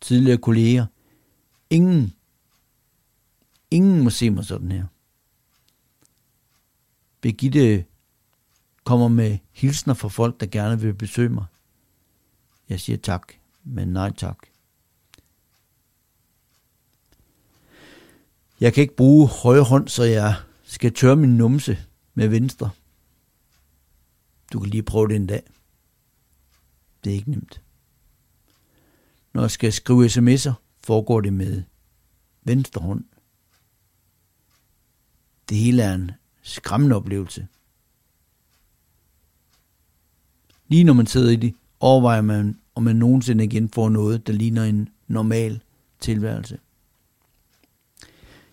tidligere 0.00 0.38
kolleger. 0.38 0.86
Ingen, 1.70 2.14
ingen 3.70 4.04
må 4.04 4.10
se 4.10 4.30
mig 4.30 4.44
sådan 4.44 4.72
her. 4.72 4.86
Birgitte 7.20 7.84
kommer 8.84 9.08
med 9.08 9.38
hilsner 9.52 9.94
fra 9.94 10.08
folk, 10.08 10.40
der 10.40 10.46
gerne 10.46 10.80
vil 10.80 10.94
besøge 10.94 11.28
mig. 11.28 11.44
Jeg 12.68 12.80
siger 12.80 12.96
tak, 12.96 13.32
men 13.64 13.88
nej 13.88 14.12
tak. 14.12 14.38
Jeg 18.60 18.74
kan 18.74 18.82
ikke 18.82 18.96
bruge 18.96 19.28
højre 19.28 19.64
hånd, 19.64 19.88
så 19.88 20.02
jeg 20.02 20.34
skal 20.64 20.94
tørre 20.94 21.16
min 21.16 21.36
numse 21.36 21.78
med 22.14 22.28
venstre. 22.28 22.70
Du 24.52 24.60
kan 24.60 24.70
lige 24.70 24.82
prøve 24.82 25.08
det 25.08 25.16
en 25.16 25.26
dag. 25.26 25.42
Det 27.04 27.10
er 27.10 27.14
ikke 27.14 27.30
nemt. 27.30 27.60
Når 29.32 29.40
jeg 29.42 29.50
skal 29.50 29.72
skrive 29.72 30.06
sms'er, 30.06 30.52
foregår 30.84 31.20
det 31.20 31.32
med 31.32 31.62
venstre 32.42 32.80
hånd. 32.80 33.04
Det 35.48 35.56
hele 35.56 35.82
er 35.82 35.94
en 35.94 36.10
skræmmende 36.42 36.96
oplevelse. 36.96 37.46
Lige 40.68 40.84
når 40.84 40.92
man 40.92 41.06
sidder 41.06 41.30
i 41.30 41.36
det, 41.36 41.54
overvejer 41.80 42.20
man, 42.20 42.58
om 42.74 42.82
man 42.82 42.96
nogensinde 42.96 43.44
igen 43.44 43.68
får 43.68 43.88
noget, 43.88 44.26
der 44.26 44.32
ligner 44.32 44.64
en 44.64 44.88
normal 45.08 45.62
tilværelse. 46.00 46.58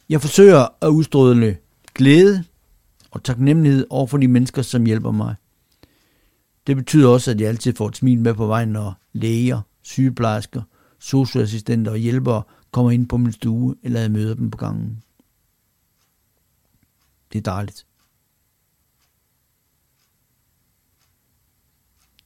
Jeg 0.09 0.21
forsøger 0.21 0.67
at 0.81 0.87
udstråle 0.87 1.57
glæde 1.95 2.43
og 3.11 3.23
taknemmelighed 3.23 3.87
over 3.89 4.07
for 4.07 4.17
de 4.17 4.27
mennesker, 4.27 4.61
som 4.61 4.85
hjælper 4.85 5.11
mig. 5.11 5.35
Det 6.67 6.75
betyder 6.75 7.09
også, 7.09 7.31
at 7.31 7.41
jeg 7.41 7.49
altid 7.49 7.75
får 7.75 7.87
et 7.87 7.97
smil 7.97 8.19
med 8.19 8.33
på 8.33 8.47
vejen, 8.47 8.69
når 8.69 8.99
læger, 9.13 9.61
sygeplejersker, 9.81 10.61
socioassistenter 10.99 11.91
og 11.91 11.97
hjælpere 11.97 12.43
kommer 12.71 12.91
ind 12.91 13.07
på 13.07 13.17
min 13.17 13.31
stue, 13.31 13.75
eller 13.83 13.99
jeg 13.99 14.11
møder 14.11 14.33
dem 14.33 14.51
på 14.51 14.57
gangen. 14.57 15.03
Det 17.33 17.39
er 17.39 17.43
dejligt. 17.43 17.85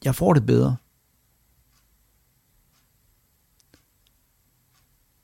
Jeg 0.04 0.16
får 0.16 0.34
det 0.34 0.46
bedre. 0.46 0.76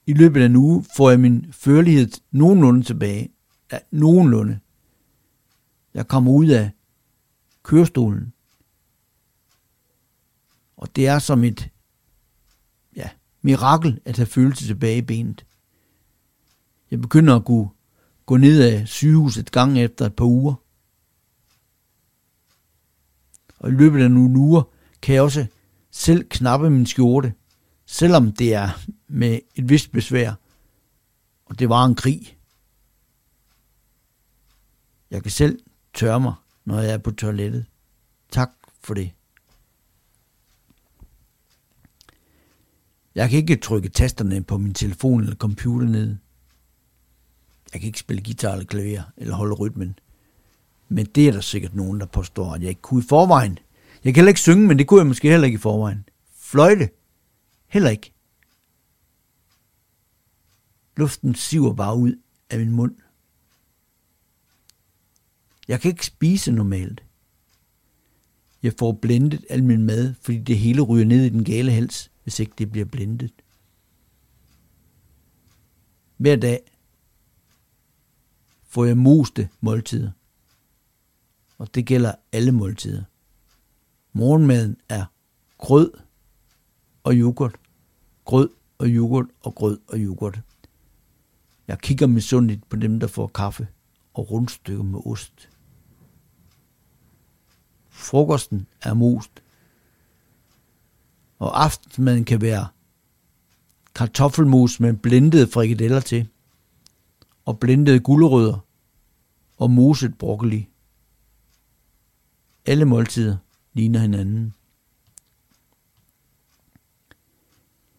I 0.05 0.13
løbet 0.13 0.41
af 0.41 0.45
en 0.45 0.55
uge 0.55 0.85
får 0.95 1.09
jeg 1.09 1.19
min 1.19 1.47
førlighed 1.51 2.11
nogenlunde 2.31 2.83
tilbage. 2.83 3.29
Ja, 3.71 3.77
nogenlunde. 3.91 4.59
Jeg 5.93 6.07
kommer 6.07 6.31
ud 6.31 6.47
af 6.47 6.71
kørestolen. 7.63 8.33
Og 10.77 10.95
det 10.95 11.07
er 11.07 11.19
som 11.19 11.43
et 11.43 11.69
ja, 12.95 13.09
mirakel 13.41 13.99
at 14.05 14.17
have 14.17 14.25
følelse 14.25 14.67
tilbage 14.67 14.97
i 14.97 15.01
benet. 15.01 15.45
Jeg 16.91 17.01
begynder 17.01 17.35
at 17.35 17.45
gå, 17.45 17.71
gå 18.25 18.37
ned 18.37 18.61
af 18.61 18.87
sygehuset 18.87 19.51
gang 19.51 19.79
efter 19.79 20.05
et 20.05 20.15
par 20.15 20.25
uger. 20.25 20.53
Og 23.59 23.69
i 23.69 23.73
løbet 23.73 24.03
af 24.03 24.11
nogle 24.11 24.39
uger 24.39 24.63
kan 25.01 25.15
jeg 25.15 25.23
også 25.23 25.45
selv 25.91 26.29
knappe 26.29 26.69
min 26.69 26.85
skjorte, 26.85 27.33
selvom 27.85 28.31
det 28.31 28.53
er 28.53 28.69
med 29.07 29.39
et 29.55 29.69
vist 29.69 29.91
besvær. 29.91 30.33
Og 31.45 31.59
det 31.59 31.69
var 31.69 31.85
en 31.85 31.95
krig. 31.95 32.37
Jeg 35.11 35.21
kan 35.23 35.31
selv 35.31 35.59
tørre 35.93 36.19
mig, 36.19 36.33
når 36.65 36.79
jeg 36.79 36.93
er 36.93 36.97
på 36.97 37.11
toilettet. 37.11 37.65
Tak 38.31 38.51
for 38.81 38.93
det. 38.93 39.11
Jeg 43.15 43.29
kan 43.29 43.39
ikke 43.39 43.55
trykke 43.55 43.89
tasterne 43.89 44.43
på 44.43 44.57
min 44.57 44.73
telefon 44.73 45.21
eller 45.21 45.35
computer 45.35 45.87
ned. 45.87 46.15
Jeg 47.73 47.81
kan 47.81 47.87
ikke 47.87 47.99
spille 47.99 48.23
guitar 48.23 48.51
eller 48.51 48.65
klaver 48.65 49.01
eller 49.17 49.35
holde 49.35 49.55
rytmen. 49.55 49.99
Men 50.89 51.05
det 51.05 51.27
er 51.27 51.31
der 51.31 51.41
sikkert 51.41 51.75
nogen, 51.75 51.99
der 51.99 52.05
påstår, 52.05 52.53
at 52.53 52.61
jeg 52.61 52.69
ikke 52.69 52.81
kunne 52.81 53.03
i 53.03 53.07
forvejen. 53.09 53.57
Jeg 54.03 54.13
kan 54.13 54.21
heller 54.21 54.29
ikke 54.29 54.39
synge, 54.39 54.67
men 54.67 54.77
det 54.77 54.87
kunne 54.87 54.99
jeg 54.99 55.07
måske 55.07 55.29
heller 55.29 55.45
ikke 55.45 55.55
i 55.55 55.59
forvejen. 55.59 56.05
Fløjte? 56.35 56.89
Heller 57.73 57.89
ikke. 57.89 58.13
Luften 60.97 61.35
siver 61.35 61.73
bare 61.73 61.97
ud 61.97 62.15
af 62.49 62.59
min 62.59 62.71
mund. 62.71 62.95
Jeg 65.67 65.81
kan 65.81 65.91
ikke 65.91 66.05
spise 66.05 66.51
normalt. 66.51 67.03
Jeg 68.63 68.73
får 68.79 68.91
blendet 68.91 69.45
al 69.49 69.63
min 69.63 69.83
mad, 69.83 70.13
fordi 70.21 70.39
det 70.39 70.57
hele 70.57 70.81
ryger 70.81 71.05
ned 71.05 71.25
i 71.25 71.29
den 71.29 71.43
gale 71.43 71.71
hals, 71.71 72.11
hvis 72.23 72.39
ikke 72.39 72.53
det 72.57 72.71
bliver 72.71 72.85
blendet. 72.85 73.31
Hver 76.17 76.35
dag 76.35 76.59
får 78.63 78.85
jeg 78.85 78.97
moste 78.97 79.49
måltider. 79.61 80.11
Og 81.57 81.75
det 81.75 81.85
gælder 81.85 82.15
alle 82.31 82.51
måltider. 82.51 83.03
Morgenmaden 84.13 84.77
er 84.89 85.05
grød 85.57 85.91
og 87.03 87.13
yoghurt, 87.13 87.59
grød 88.25 88.49
og 88.77 88.87
yoghurt 88.87 89.25
og 89.41 89.55
grød 89.55 89.77
og 89.87 89.97
yoghurt. 89.97 90.41
Jeg 91.67 91.79
kigger 91.79 92.07
misundeligt 92.07 92.69
på 92.69 92.75
dem, 92.75 92.99
der 92.99 93.07
får 93.07 93.27
kaffe 93.27 93.67
og 94.13 94.31
rundstykker 94.31 94.83
med 94.83 94.99
ost. 95.05 95.49
Frokosten 97.89 98.67
er 98.81 98.93
most, 98.93 99.31
Og 101.39 101.63
aftensmaden 101.63 102.25
kan 102.25 102.41
være 102.41 102.67
kartoffelmos 103.95 104.79
med 104.79 104.93
blendede 104.93 105.47
frikadeller 105.47 105.99
til, 105.99 106.27
og 107.45 107.59
blendede 107.59 107.99
gulerødder 107.99 108.57
og 109.57 109.71
moset 109.71 110.17
broccoli. 110.17 110.69
Alle 112.65 112.85
måltider 112.85 113.37
ligner 113.73 113.99
hinanden. 113.99 114.53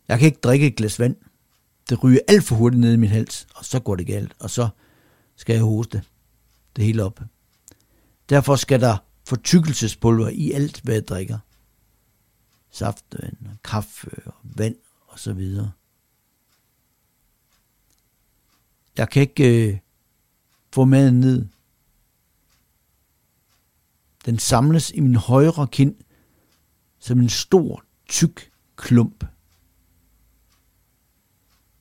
Jeg 0.08 0.18
kan 0.18 0.26
ikke 0.26 0.40
drikke 0.40 0.66
et 0.66 0.76
glas 0.76 0.98
vand. 0.98 1.16
Det 1.88 2.04
ryger 2.04 2.20
alt 2.28 2.44
for 2.44 2.56
hurtigt 2.56 2.80
ned 2.80 2.92
i 2.92 2.96
min 2.96 3.10
hals, 3.10 3.46
og 3.54 3.64
så 3.64 3.80
går 3.80 3.96
det 3.96 4.06
galt, 4.06 4.32
og 4.38 4.50
så 4.50 4.68
skal 5.36 5.54
jeg 5.54 5.62
hoste 5.62 6.02
det 6.76 6.84
hele 6.84 7.04
op. 7.04 7.20
Derfor 8.28 8.56
skal 8.56 8.80
der 8.80 8.96
fortykkelsespulver 9.24 10.28
i 10.28 10.52
alt, 10.52 10.80
hvad 10.80 10.94
jeg 10.94 11.08
drikker. 11.08 11.38
Saftvand, 12.70 13.36
kaffe 13.64 14.10
og 14.26 14.34
vand 14.42 14.76
og 15.06 15.18
så 15.18 15.32
videre. 15.32 15.72
Jeg 18.96 19.10
kan 19.10 19.22
ikke 19.22 19.68
øh, 19.68 19.78
få 20.72 20.84
maden 20.84 21.20
ned. 21.20 21.46
Den 24.26 24.38
samles 24.38 24.90
i 24.90 25.00
min 25.00 25.16
højre 25.16 25.68
kind 25.68 25.96
som 26.98 27.20
en 27.20 27.28
stor, 27.28 27.84
tyk 28.08 28.50
klump. 28.76 29.24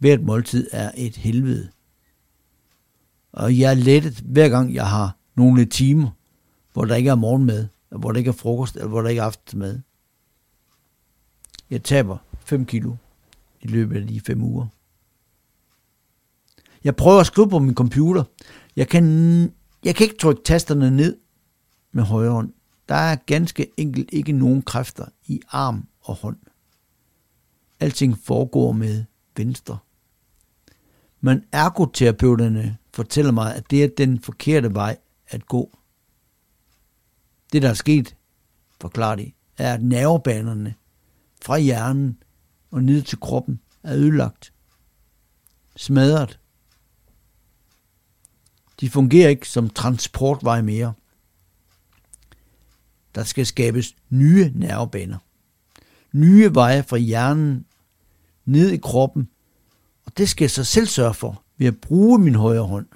Hvert 0.04 0.22
måltid 0.22 0.70
er 0.72 0.92
et 0.98 1.16
helvede. 1.16 1.70
Og 3.32 3.60
jeg 3.60 3.72
er 3.72 3.76
lettet 3.76 4.14
hver 4.14 4.50
gang 4.50 4.74
jeg 4.74 4.90
har 4.90 5.18
nogle 5.36 5.66
timer, 5.66 6.10
hvor 6.74 6.86
der 6.86 6.96
ikke 6.96 7.10
er 7.10 7.16
morgenmad, 7.16 7.68
hvor 7.90 8.12
der 8.12 8.18
ikke 8.18 8.28
er 8.28 8.34
frokost, 8.34 8.76
eller 8.76 8.88
hvor 8.88 9.02
der 9.02 9.10
ikke 9.10 9.20
er 9.20 9.26
aftensmad. 9.26 9.80
Jeg 11.70 11.84
taber 11.84 12.18
5 12.40 12.66
kilo 12.66 12.96
i 13.62 13.68
løbet 13.68 14.02
af 14.02 14.08
de 14.08 14.22
5 14.22 14.44
uger. 14.44 14.68
Jeg 16.84 16.96
prøver 16.96 17.20
at 17.20 17.28
skrive 17.28 17.50
på 17.50 17.60
min 17.60 17.76
computer. 17.76 18.24
Jeg 18.76 18.88
kan, 18.88 19.06
jeg 19.84 19.96
kan 19.96 20.04
ikke 20.04 20.18
trykke 20.18 20.44
tasterne 20.44 20.92
ned 20.92 21.18
med 21.92 22.04
højre 22.04 22.32
hånd. 22.32 22.54
Der 22.90 22.96
er 22.96 23.16
ganske 23.16 23.68
enkelt 23.78 24.10
ikke 24.14 24.32
nogen 24.32 24.62
kræfter 24.62 25.06
i 25.26 25.42
arm 25.50 25.88
og 26.02 26.16
hånd. 26.16 26.38
Alting 27.80 28.18
foregår 28.18 28.72
med 28.72 29.04
venstre. 29.38 29.78
Men 31.26 31.44
ergoterapeuterne 31.52 32.78
fortæller 32.94 33.32
mig, 33.32 33.56
at 33.56 33.72
det 33.72 33.84
er 33.84 33.88
den 33.98 34.22
forkerte 34.22 34.74
vej 34.74 34.98
at 35.28 35.46
gå. 35.46 35.78
Det, 37.54 37.62
der 37.62 37.70
er 37.70 37.74
sket, 37.74 38.16
forklarer 38.82 39.16
de, 39.16 39.32
er, 39.58 39.74
at 39.74 39.84
nervebanerne 39.84 40.76
fra 41.42 41.58
hjernen 41.58 42.24
og 42.72 42.84
ned 42.84 43.02
til 43.02 43.20
kroppen 43.20 43.62
er 43.84 43.96
ødelagt. 43.96 44.54
Smadret. 45.76 46.40
De 48.80 48.90
fungerer 48.90 49.30
ikke 49.30 49.50
som 49.50 49.70
transportvej 49.70 50.62
mere. 50.62 50.94
Der 53.16 53.24
skal 53.24 53.46
skabes 53.46 53.96
nye 54.10 54.52
nervebaner. 54.56 55.18
Nye 56.12 56.56
veje 56.56 56.84
fra 56.84 56.98
hjernen 56.98 57.66
ned 58.46 58.70
i 58.70 58.78
kroppen, 58.78 59.30
og 60.06 60.18
det 60.18 60.30
skal 60.30 60.44
jeg 60.44 60.52
så 60.52 60.64
selv 60.64 60.88
sørge 60.88 61.14
for 61.14 61.44
ved 61.58 61.68
at 61.68 61.82
bruge 61.82 62.20
min 62.20 62.36
højre 62.36 62.64
hånd. 62.64 62.88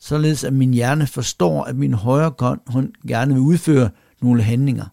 Således 0.00 0.44
at 0.44 0.52
min 0.52 0.74
hjerne 0.74 1.06
forstår, 1.06 1.64
at 1.64 1.76
min 1.76 1.94
højre 1.94 2.34
hånd 2.66 2.94
gerne 3.08 3.34
vil 3.34 3.42
udføre 3.42 3.90
nogle 4.20 4.42
handlinger. 4.42 4.86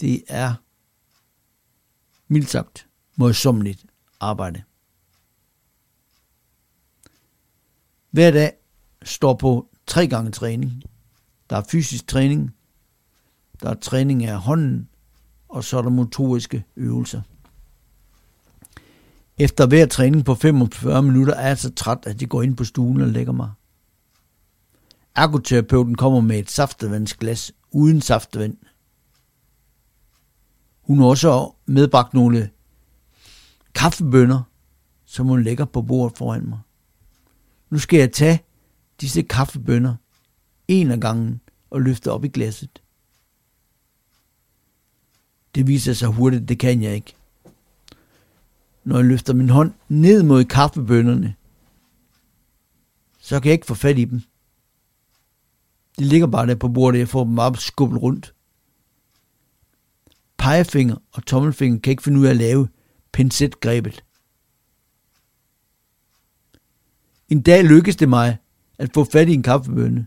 Det 0.00 0.22
er 0.28 0.54
mildt 2.28 2.50
sagt 2.50 2.86
modsommeligt 3.16 3.86
arbejde. 4.20 4.62
Hver 8.10 8.30
dag 8.30 8.52
står 9.02 9.34
på 9.34 9.68
tre 9.86 10.06
gange 10.06 10.30
træning. 10.30 10.82
Der 11.50 11.56
er 11.56 11.62
fysisk 11.68 12.06
træning, 12.06 12.54
der 13.62 13.70
er 13.70 13.74
træning 13.74 14.24
af 14.24 14.38
hånden, 14.38 14.88
og 15.48 15.64
så 15.64 15.78
er 15.78 15.82
der 15.82 15.90
motoriske 15.90 16.64
øvelser. 16.76 17.22
Efter 19.38 19.66
hver 19.66 19.86
træning 19.86 20.24
på 20.24 20.34
45 20.34 21.02
minutter 21.02 21.34
er 21.34 21.48
jeg 21.48 21.58
så 21.58 21.74
træt, 21.74 21.98
at 22.06 22.20
jeg 22.20 22.28
går 22.28 22.42
ind 22.42 22.56
på 22.56 22.64
stuen 22.64 23.00
og 23.00 23.08
lægger 23.08 23.32
mig. 23.32 23.50
Ergoterapeuten 25.14 25.94
kommer 25.94 26.20
med 26.20 26.38
et 26.38 26.50
saftevandsglas 26.50 27.52
uden 27.70 28.00
saftevand. 28.00 28.56
Hun 30.80 30.98
har 30.98 31.06
også 31.06 31.52
medbragt 31.66 32.14
nogle 32.14 32.50
kaffebønner, 33.74 34.42
som 35.04 35.26
hun 35.26 35.42
lægger 35.42 35.64
på 35.64 35.82
bordet 35.82 36.18
foran 36.18 36.48
mig. 36.48 36.58
Nu 37.70 37.78
skal 37.78 37.98
jeg 37.98 38.12
tage 38.12 38.42
disse 39.00 39.22
kaffebønner 39.22 39.94
en 40.68 40.90
af 40.90 41.00
gangen 41.00 41.40
og 41.70 41.82
løfte 41.82 42.12
op 42.12 42.24
i 42.24 42.28
glasset. 42.28 42.82
Det 45.54 45.66
viser 45.66 45.92
sig 45.92 46.08
hurtigt, 46.08 46.48
det 46.48 46.58
kan 46.58 46.82
jeg 46.82 46.94
ikke. 46.94 47.15
Når 48.86 48.96
jeg 48.96 49.04
løfter 49.04 49.34
min 49.34 49.48
hånd 49.48 49.72
ned 49.88 50.22
mod 50.22 50.44
kaffebønderne, 50.44 51.34
så 53.20 53.40
kan 53.40 53.48
jeg 53.48 53.52
ikke 53.52 53.66
få 53.66 53.74
fat 53.74 53.98
i 53.98 54.04
dem. 54.04 54.22
De 55.98 56.04
ligger 56.04 56.26
bare 56.26 56.46
der 56.46 56.54
på 56.54 56.68
bordet, 56.68 56.98
jeg 56.98 57.08
får 57.08 57.24
dem 57.24 57.38
op 57.38 57.56
skubbet 57.56 58.02
rundt. 58.02 58.34
Pegefinger 60.38 60.96
og 61.12 61.26
tommelfinger 61.26 61.78
kan 61.78 61.90
ikke 61.90 62.02
finde 62.02 62.20
ud 62.20 62.26
af 62.26 62.30
at 62.30 62.36
lave 62.36 62.68
pincetgrebet. 63.12 64.04
En 67.28 67.42
dag 67.42 67.64
lykkedes 67.64 67.96
det 67.96 68.08
mig 68.08 68.38
at 68.78 68.90
få 68.94 69.04
fat 69.04 69.28
i 69.28 69.34
en 69.34 69.42
kaffebønne. 69.42 70.06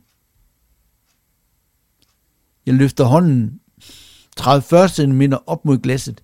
Jeg 2.66 2.74
løfter 2.74 3.04
hånden 3.04 3.62
30-40 4.40 4.88
cm 4.88 5.22
op 5.46 5.66
mod 5.66 5.78
glasset. 5.78 6.24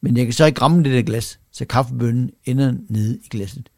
Men 0.00 0.16
jeg 0.16 0.26
kan 0.26 0.32
så 0.32 0.44
ikke 0.44 0.60
ramme 0.60 0.84
det 0.84 0.92
der 0.92 1.02
glas, 1.02 1.40
så 1.50 1.64
kaffebønnen 1.64 2.30
ender 2.44 2.74
nede 2.88 3.18
i 3.18 3.28
glasset. 3.28 3.70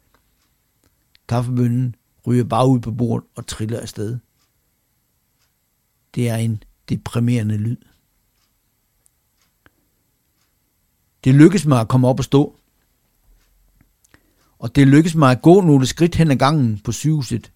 Kaffebønnen 1.28 1.94
ryger 2.26 2.44
bare 2.44 2.68
ud 2.68 2.80
på 2.80 2.90
bordet 2.90 3.28
og 3.35 3.46
triller 3.46 3.80
afsted. 3.80 4.18
Det 6.14 6.28
er 6.28 6.37
en 6.37 6.62
deprimerende 6.88 7.56
lyd. 7.56 7.76
Det 11.24 11.35
lykkes 11.35 11.66
mig 11.66 11.80
at 11.80 11.88
komme 11.88 12.08
op 12.08 12.18
og 12.18 12.24
stå. 12.24 12.58
Og 14.58 14.74
det 14.74 14.88
lykkes 14.88 15.14
mig 15.14 15.30
at 15.30 15.42
gå 15.42 15.61
nogle 15.61 15.87
skridt 15.87 16.14
hen 16.14 16.30
ad 16.30 16.37
gangen 16.37 16.78
på 16.78 16.92
sygehuset, 16.92 17.52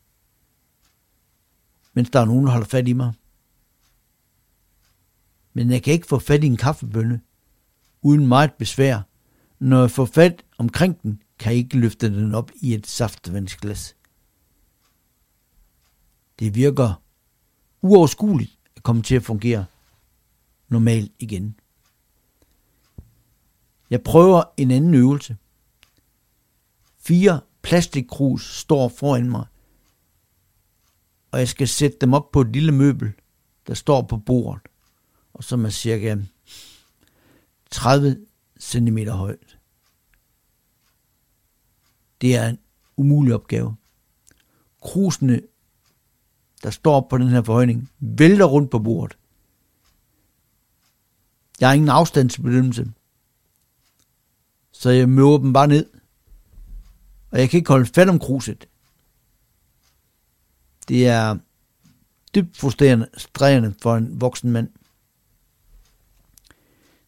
mens 1.92 2.10
der 2.10 2.20
er 2.20 2.24
nogen, 2.24 2.46
der 2.46 2.52
holder 2.52 2.66
fat 2.66 2.88
i 2.88 2.92
mig. 2.92 3.12
Men 5.52 5.70
jeg 5.70 5.82
kan 5.82 5.92
ikke 5.92 6.06
få 6.06 6.18
fat 6.18 6.44
i 6.44 6.46
en 6.46 6.56
kaffebønne, 6.56 7.20
uden 8.06 8.26
meget 8.26 8.54
besvær. 8.54 9.02
Når 9.58 9.80
jeg 9.80 9.90
får 9.90 10.04
fat 10.04 10.44
omkring 10.58 11.02
den, 11.02 11.22
kan 11.38 11.52
jeg 11.52 11.58
ikke 11.58 11.78
løfte 11.78 12.14
den 12.14 12.34
op 12.34 12.50
i 12.54 12.74
et 12.74 12.86
saftvandsglas. 12.86 13.96
Det 16.38 16.54
virker 16.54 17.02
uoverskueligt 17.82 18.58
at 18.76 18.82
komme 18.82 19.02
til 19.02 19.14
at 19.14 19.22
fungere 19.22 19.64
normalt 20.68 21.12
igen. 21.18 21.60
Jeg 23.90 24.02
prøver 24.02 24.42
en 24.56 24.70
anden 24.70 24.94
øvelse. 24.94 25.36
Fire 26.98 27.40
plastikkrus 27.62 28.58
står 28.58 28.88
foran 28.88 29.30
mig, 29.30 29.46
og 31.30 31.38
jeg 31.38 31.48
skal 31.48 31.68
sætte 31.68 31.96
dem 32.00 32.14
op 32.14 32.32
på 32.32 32.40
et 32.40 32.52
lille 32.52 32.72
møbel, 32.72 33.12
der 33.66 33.74
står 33.74 34.02
på 34.02 34.16
bordet, 34.16 34.62
og 35.34 35.44
som 35.44 35.64
er 35.64 35.70
cirka 35.70 36.16
30 37.76 38.26
cm 38.60 38.98
højt. 38.98 39.58
Det 42.20 42.36
er 42.36 42.48
en 42.48 42.58
umulig 42.96 43.34
opgave. 43.34 43.76
Krusene 44.82 45.40
der 46.62 46.70
står 46.70 47.06
på 47.10 47.18
den 47.18 47.28
her 47.28 47.42
forhøjning, 47.42 47.90
vælter 47.98 48.44
rundt 48.44 48.70
på 48.70 48.78
bordet. 48.78 49.18
Jeg 51.60 51.68
har 51.68 51.74
ingen 51.74 51.88
afstandsbedømmelse, 51.88 52.92
så 54.72 54.90
jeg 54.90 55.08
møder 55.08 55.38
dem 55.38 55.52
bare 55.52 55.68
ned. 55.68 55.86
Og 57.30 57.38
jeg 57.38 57.50
kan 57.50 57.58
ikke 57.58 57.70
holde 57.70 57.86
fat 57.86 58.08
om 58.08 58.18
kruset. 58.18 58.68
Det 60.88 61.06
er 61.06 61.38
dybt 62.34 62.56
frustrerende 62.56 63.74
for 63.82 63.96
en 63.96 64.20
voksen 64.20 64.50
mand. 64.50 64.68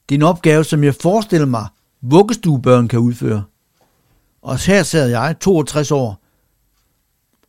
Det 0.08 0.14
er 0.14 0.18
en 0.18 0.22
opgave, 0.22 0.64
som 0.64 0.84
jeg 0.84 0.94
forestiller 0.94 1.46
mig, 1.46 1.66
vuggestuebørn 2.00 2.88
kan 2.88 2.98
udføre. 2.98 3.44
Og 4.42 4.58
her 4.58 4.82
sad 4.82 5.08
jeg, 5.08 5.36
62 5.40 5.90
år, 5.90 6.22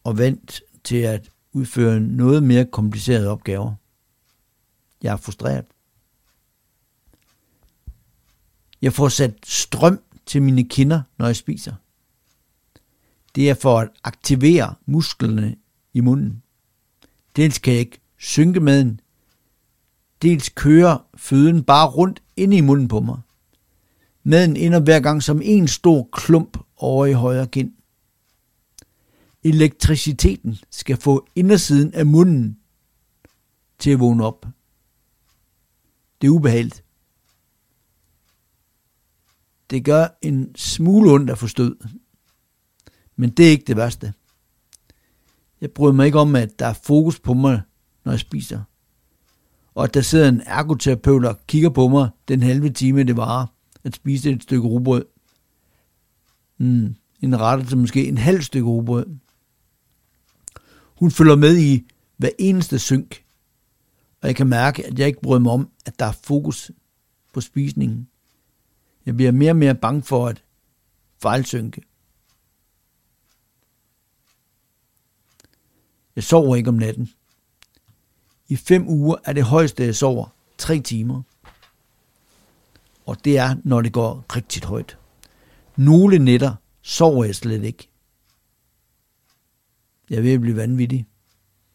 og 0.03 0.17
vent 0.17 0.61
til 0.83 0.97
at 0.97 1.29
udføre 1.51 1.99
noget 1.99 2.43
mere 2.43 2.65
komplicerede 2.65 3.29
opgaver. 3.29 3.73
Jeg 5.03 5.13
er 5.13 5.17
frustreret. 5.17 5.65
Jeg 8.81 8.93
får 8.93 9.09
sat 9.09 9.35
strøm 9.43 9.99
til 10.25 10.41
mine 10.41 10.63
kinder, 10.69 11.01
når 11.17 11.25
jeg 11.25 11.35
spiser. 11.35 11.73
Det 13.35 13.49
er 13.49 13.53
for 13.53 13.79
at 13.79 13.89
aktivere 14.03 14.75
musklerne 14.85 15.55
i 15.93 15.99
munden. 15.99 16.43
Dels 17.35 17.57
kan 17.57 17.73
jeg 17.73 17.79
ikke 17.79 17.99
synke 18.17 18.59
maden, 18.59 18.99
dels 20.21 20.49
kører 20.49 21.08
føden 21.19 21.63
bare 21.63 21.89
rundt 21.89 22.23
ind 22.35 22.53
i 22.53 22.61
munden 22.61 22.87
på 22.87 22.99
mig. 22.99 23.19
Maden 24.23 24.55
ender 24.55 24.79
hver 24.79 24.99
gang 24.99 25.23
som 25.23 25.41
en 25.43 25.67
stor 25.67 26.09
klump 26.11 26.57
over 26.77 27.05
i 27.05 27.13
højre 27.13 27.47
kind. 27.47 27.73
Elektriciteten 29.43 30.57
skal 30.69 30.97
få 30.97 31.27
indersiden 31.35 31.93
af 31.93 32.05
munden 32.05 32.59
til 33.79 33.91
at 33.91 33.99
vågne 33.99 34.25
op. 34.25 34.45
Det 36.21 36.27
er 36.27 36.31
ubehageligt. 36.31 36.83
Det 39.69 39.85
gør 39.85 40.07
en 40.21 40.55
smule 40.55 41.11
ondt 41.11 41.29
at 41.29 41.37
få 41.37 41.47
stød. 41.47 41.77
Men 43.15 43.29
det 43.29 43.47
er 43.47 43.51
ikke 43.51 43.65
det 43.67 43.77
værste. 43.77 44.13
Jeg 45.61 45.71
bryder 45.71 45.93
mig 45.93 46.05
ikke 46.05 46.19
om, 46.19 46.35
at 46.35 46.59
der 46.59 46.65
er 46.65 46.73
fokus 46.73 47.19
på 47.19 47.33
mig, 47.33 47.61
når 48.03 48.11
jeg 48.11 48.19
spiser. 48.19 48.63
Og 49.73 49.83
at 49.83 49.93
der 49.93 50.01
sidder 50.01 50.29
en 50.29 50.41
ergoterapeut 50.45 51.25
og 51.25 51.39
kigger 51.47 51.69
på 51.69 51.87
mig 51.87 52.09
den 52.27 52.43
halve 52.43 52.69
time, 52.69 53.03
det 53.03 53.17
varer 53.17 53.45
at 53.83 53.95
spise 53.95 54.31
et 54.31 54.43
stykke 54.43 54.67
rugbrød. 54.67 55.05
Mm, 56.57 56.95
en 57.21 57.39
rette 57.39 57.65
til 57.65 57.77
måske 57.77 58.07
en 58.07 58.17
halv 58.17 58.41
stykke 58.41 58.69
rugbrød. 58.69 59.05
Hun 60.99 61.11
følger 61.11 61.35
med 61.35 61.57
i 61.57 61.85
hver 62.17 62.29
eneste 62.39 62.79
synk, 62.79 63.23
og 64.21 64.27
jeg 64.27 64.35
kan 64.35 64.47
mærke, 64.47 64.85
at 64.85 64.99
jeg 64.99 65.07
ikke 65.07 65.21
bryder 65.21 65.39
mig 65.39 65.51
om, 65.51 65.69
at 65.85 65.99
der 65.99 66.05
er 66.05 66.11
fokus 66.23 66.71
på 67.33 67.41
spisningen. 67.41 68.07
Jeg 69.05 69.15
bliver 69.15 69.31
mere 69.31 69.51
og 69.51 69.55
mere 69.55 69.75
bange 69.75 70.03
for 70.03 70.27
at 70.27 70.43
fejlsynke. 71.21 71.81
Jeg 76.15 76.23
sover 76.23 76.55
ikke 76.55 76.69
om 76.69 76.75
natten. 76.75 77.09
I 78.49 78.55
fem 78.55 78.87
uger 78.87 79.15
er 79.25 79.33
det 79.33 79.43
højeste, 79.43 79.83
jeg 79.83 79.95
sover, 79.95 80.35
tre 80.57 80.79
timer. 80.79 81.21
Og 83.05 83.25
det 83.25 83.37
er, 83.37 83.55
når 83.63 83.81
det 83.81 83.93
går 83.93 84.25
rigtig 84.35 84.63
højt. 84.63 84.97
Nogle 85.75 86.19
nætter 86.19 86.55
sover 86.81 87.25
jeg 87.25 87.35
slet 87.35 87.63
ikke. 87.63 87.89
Jeg 90.09 90.17
er 90.17 90.21
ved 90.21 90.33
at 90.33 90.41
blive 90.41 90.55
vanvittig. 90.55 91.05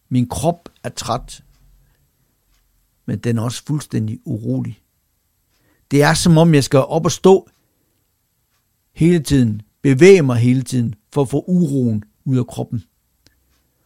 Min 0.09 0.29
krop 0.29 0.69
er 0.83 0.89
træt, 0.89 1.45
men 3.07 3.19
den 3.19 3.39
er 3.39 3.43
også 3.43 3.63
fuldstændig 3.67 4.21
urolig. 4.25 4.81
Det 5.91 6.03
er 6.03 6.15
som 6.15 6.39
om, 6.39 6.55
jeg 6.55 6.65
skal 6.65 6.79
op 6.79 7.05
og 7.05 7.13
stå 7.13 7.49
hele 8.93 9.23
tiden, 9.23 9.63
bevæge 9.83 10.23
mig 10.23 10.37
hele 10.37 10.63
tiden, 10.63 10.95
for 11.13 11.23
at 11.23 11.29
få 11.29 11.45
uroen 11.47 12.05
ud 12.25 12.39
af 12.39 12.47
kroppen. 12.47 12.85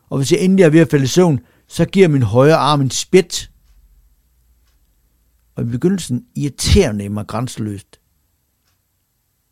Og 0.08 0.18
hvis 0.18 0.32
jeg 0.32 0.40
endelig 0.40 0.62
er 0.64 0.70
ved 0.70 0.80
at 0.80 0.90
falde 0.90 1.04
i 1.04 1.08
søvn, 1.08 1.40
så 1.68 1.84
giver 1.84 2.08
min 2.08 2.22
højre 2.22 2.56
arm 2.56 2.80
en 2.80 2.90
spæt. 2.90 3.50
Og 5.54 5.62
i 5.64 5.66
begyndelsen 5.66 6.26
irriterer 6.34 7.08
mig 7.08 7.26
grænseløst. 7.26 8.00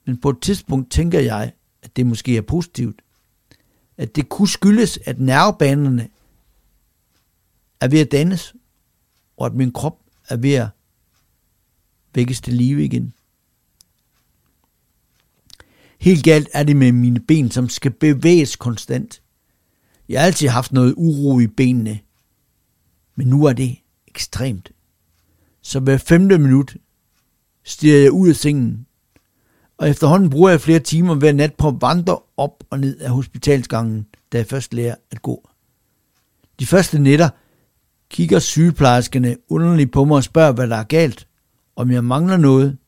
Men 0.07 0.20
på 0.20 0.31
et 0.31 0.40
tidspunkt 0.42 0.90
tænker 0.90 1.20
jeg, 1.20 1.52
at 1.83 1.96
det 1.96 2.07
måske 2.07 2.37
er 2.37 2.42
positivt. 2.42 3.02
At 3.96 4.16
det 4.16 4.29
kunne 4.29 4.48
skyldes, 4.48 4.98
at 5.05 5.20
nervebanerne 5.20 6.09
er 7.81 7.88
ved 7.88 8.00
at 8.00 8.12
dannes, 8.12 8.55
og 9.37 9.46
at 9.46 9.55
min 9.55 9.72
krop 9.72 10.00
er 10.29 10.37
ved 10.37 10.52
at 10.52 10.68
vækkes 12.14 12.40
til 12.40 12.55
live 12.55 12.85
igen. 12.85 13.12
Helt 15.98 16.24
galt 16.24 16.48
er 16.52 16.62
det 16.62 16.76
med 16.76 16.92
mine 16.92 17.20
ben, 17.20 17.50
som 17.50 17.68
skal 17.68 17.90
bevæges 17.90 18.57
konstant. 18.57 19.22
Jeg 20.09 20.20
har 20.20 20.26
altid 20.26 20.48
haft 20.48 20.72
noget 20.72 20.94
uro 20.96 21.40
i 21.40 21.46
benene, 21.46 22.00
men 23.16 23.26
nu 23.26 23.44
er 23.44 23.52
det 23.52 23.76
ekstremt. 24.09 24.72
Så 25.62 25.81
hver 25.81 25.96
femte 25.96 26.38
minut 26.38 26.76
stiger 27.64 27.98
jeg 27.98 28.12
ud 28.12 28.29
af 28.29 28.37
sengen, 28.37 28.87
og 29.79 29.90
efterhånden 29.90 30.31
bruger 30.31 30.50
jeg 30.50 30.61
flere 30.61 30.79
timer 30.79 31.14
hver 31.14 31.33
nat 31.33 31.55
på 31.55 31.68
at 31.68 31.81
vandre 31.81 32.18
op 32.37 32.64
og 32.70 32.81
ned 32.81 32.98
af 32.98 33.11
hospitalsgangen, 33.11 34.07
da 34.33 34.38
jeg 34.38 34.46
først 34.46 34.74
lærer 34.74 34.94
at 35.11 35.22
gå. 35.22 35.48
De 36.61 36.66
første 36.66 36.98
nætter 36.98 37.29
kigger 38.11 38.38
sygeplejerskerne 38.38 39.37
underligt 39.48 39.92
på 39.92 40.05
mig 40.05 40.16
og 40.16 40.24
spørger, 40.24 40.52
hvad 40.52 40.68
der 40.68 40.76
er 40.76 40.85
galt, 40.85 41.29
om 41.76 41.90
jeg 41.90 42.05
mangler 42.05 42.37
noget. 42.37 42.79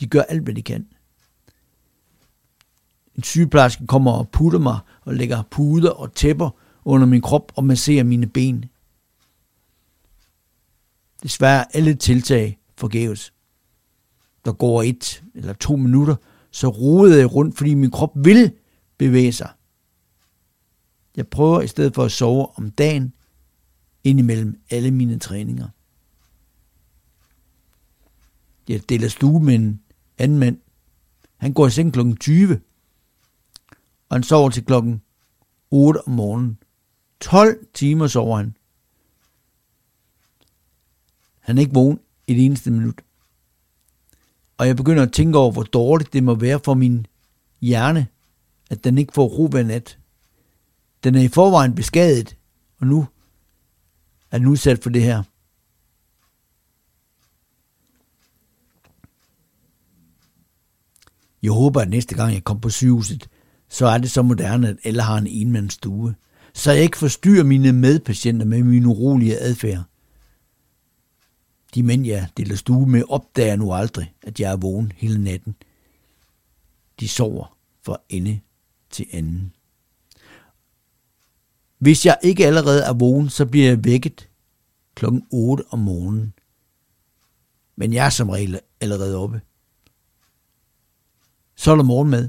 De 0.00 0.06
gør 0.06 0.22
alt, 0.22 0.42
hvad 0.42 0.54
de 0.54 0.62
kan. 0.62 0.86
En 3.16 3.22
sygeplejerske 3.22 3.86
kommer 3.86 4.12
og 4.12 4.28
putter 4.28 4.58
mig 4.58 4.78
og 5.02 5.14
lægger 5.14 5.42
puder 5.50 5.90
og 5.90 6.14
tæpper 6.14 6.50
under 6.84 7.06
min 7.06 7.20
krop 7.20 7.52
og 7.56 7.64
masserer 7.64 8.04
mine 8.04 8.26
ben. 8.26 8.64
Desværre 11.22 11.76
alle 11.76 11.94
tiltag 11.94 12.58
forgæves. 12.76 13.32
Der 14.44 14.52
går 14.52 14.82
et 14.82 15.22
eller 15.34 15.52
to 15.52 15.76
minutter, 15.76 16.16
så 16.50 16.68
roder 16.68 17.16
jeg 17.16 17.34
rundt, 17.34 17.58
fordi 17.58 17.74
min 17.74 17.90
krop 17.90 18.12
vil 18.14 18.52
bevæge 18.98 19.32
sig. 19.32 19.50
Jeg 21.16 21.28
prøver 21.28 21.60
i 21.60 21.66
stedet 21.66 21.94
for 21.94 22.04
at 22.04 22.12
sove 22.12 22.58
om 22.58 22.70
dagen, 22.70 23.12
indimellem 24.04 24.60
alle 24.70 24.90
mine 24.90 25.18
træninger. 25.18 25.68
Jeg 28.68 28.88
deler 28.88 29.08
stue 29.08 29.40
med 29.40 29.54
en 29.54 29.80
anden 30.18 30.38
mand. 30.38 30.58
Han 31.36 31.52
går 31.52 31.66
i 31.66 31.70
seng 31.70 31.92
kl. 31.92 32.00
20, 32.20 32.60
og 34.08 34.16
han 34.16 34.22
sover 34.22 34.50
til 34.50 34.64
klokken 34.64 35.02
8 35.70 36.08
om 36.08 36.12
morgenen. 36.12 36.58
12 37.20 37.66
timer 37.74 38.06
sover 38.06 38.36
han. 38.36 38.56
Han 41.42 41.58
er 41.58 41.60
ikke 41.60 41.74
vågen 41.74 41.98
et 42.26 42.44
eneste 42.44 42.70
minut. 42.70 43.00
Og 44.58 44.66
jeg 44.66 44.76
begynder 44.76 45.02
at 45.02 45.12
tænke 45.12 45.38
over, 45.38 45.52
hvor 45.52 45.62
dårligt 45.62 46.12
det 46.12 46.22
må 46.22 46.34
være 46.34 46.60
for 46.64 46.74
min 46.74 47.06
hjerne, 47.60 48.06
at 48.70 48.84
den 48.84 48.98
ikke 48.98 49.12
får 49.12 49.24
ro 49.24 49.46
hver 49.48 49.62
nat. 49.62 49.98
Den 51.04 51.14
er 51.14 51.20
i 51.20 51.28
forvejen 51.28 51.74
beskadet, 51.74 52.36
og 52.80 52.86
nu 52.86 53.06
er 54.30 54.38
den 54.38 54.46
udsat 54.46 54.82
for 54.82 54.90
det 54.90 55.02
her. 55.02 55.22
Jeg 61.42 61.52
håber, 61.52 61.80
at 61.80 61.90
næste 61.90 62.14
gang 62.14 62.34
jeg 62.34 62.44
kommer 62.44 62.60
på 62.60 62.70
sygehuset, 62.70 63.28
så 63.68 63.86
er 63.86 63.98
det 63.98 64.10
så 64.10 64.22
moderne, 64.22 64.68
at 64.68 64.76
alle 64.84 65.02
har 65.02 65.18
en 65.18 65.26
enmandsstue, 65.26 66.14
så 66.54 66.72
jeg 66.72 66.82
ikke 66.82 66.98
forstyrrer 66.98 67.44
mine 67.44 67.72
medpatienter 67.72 68.46
med 68.46 68.62
min 68.62 68.86
urolige 68.86 69.38
adfærd. 69.38 69.84
De 71.74 71.82
mænd, 71.82 72.06
jeg 72.06 72.28
deler 72.36 72.56
stue 72.56 72.88
med, 72.88 73.02
opdager 73.08 73.56
nu 73.56 73.72
aldrig, 73.72 74.14
at 74.22 74.40
jeg 74.40 74.52
er 74.52 74.56
vågen 74.56 74.92
hele 74.96 75.24
natten. 75.24 75.54
De 77.00 77.08
sover 77.08 77.58
fra 77.82 77.96
ende 78.08 78.40
til 78.90 79.06
anden. 79.12 79.52
Hvis 81.78 82.06
jeg 82.06 82.18
ikke 82.22 82.46
allerede 82.46 82.82
er 82.82 82.92
vågen, 82.92 83.30
så 83.30 83.46
bliver 83.46 83.66
jeg 83.66 83.84
vækket 83.84 84.28
klokken 84.94 85.26
8 85.30 85.64
om 85.70 85.78
morgenen. 85.78 86.34
Men 87.76 87.92
jeg 87.92 88.06
er 88.06 88.10
som 88.10 88.28
regel 88.28 88.60
allerede 88.80 89.16
oppe. 89.16 89.40
Så 91.54 91.70
er 91.72 91.76
der 91.76 91.82
morgenmad. 91.82 92.28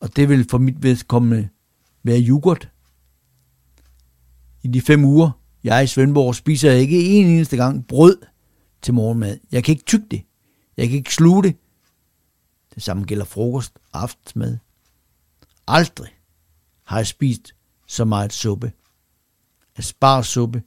Og 0.00 0.16
det 0.16 0.28
vil 0.28 0.48
for 0.50 0.58
mit 0.58 0.82
vedkommende 0.82 1.48
være 2.02 2.22
yoghurt. 2.22 2.70
I 4.62 4.68
de 4.68 4.80
fem 4.80 5.04
uger, 5.04 5.30
jeg 5.64 5.84
i 5.84 5.86
Svendborg, 5.86 6.34
spiser 6.34 6.72
ikke 6.72 7.04
en 7.04 7.26
eneste 7.26 7.56
gang 7.56 7.86
brød 7.86 8.16
til 8.82 8.94
morgenmad. 8.94 9.38
Jeg 9.52 9.64
kan 9.64 9.72
ikke 9.72 9.84
tygge 9.84 10.06
det. 10.10 10.22
Jeg 10.76 10.88
kan 10.88 10.96
ikke 10.96 11.14
sluge 11.14 11.42
det. 11.42 11.56
Det 12.74 12.82
samme 12.82 13.04
gælder 13.04 13.24
frokost 13.24 13.72
og 13.92 14.02
aftensmad. 14.02 14.58
Aldrig 15.66 16.08
har 16.84 16.96
jeg 16.96 17.06
spist 17.06 17.54
så 17.86 18.04
meget 18.04 18.32
suppe. 18.32 18.72
Asparsuppe, 19.76 20.62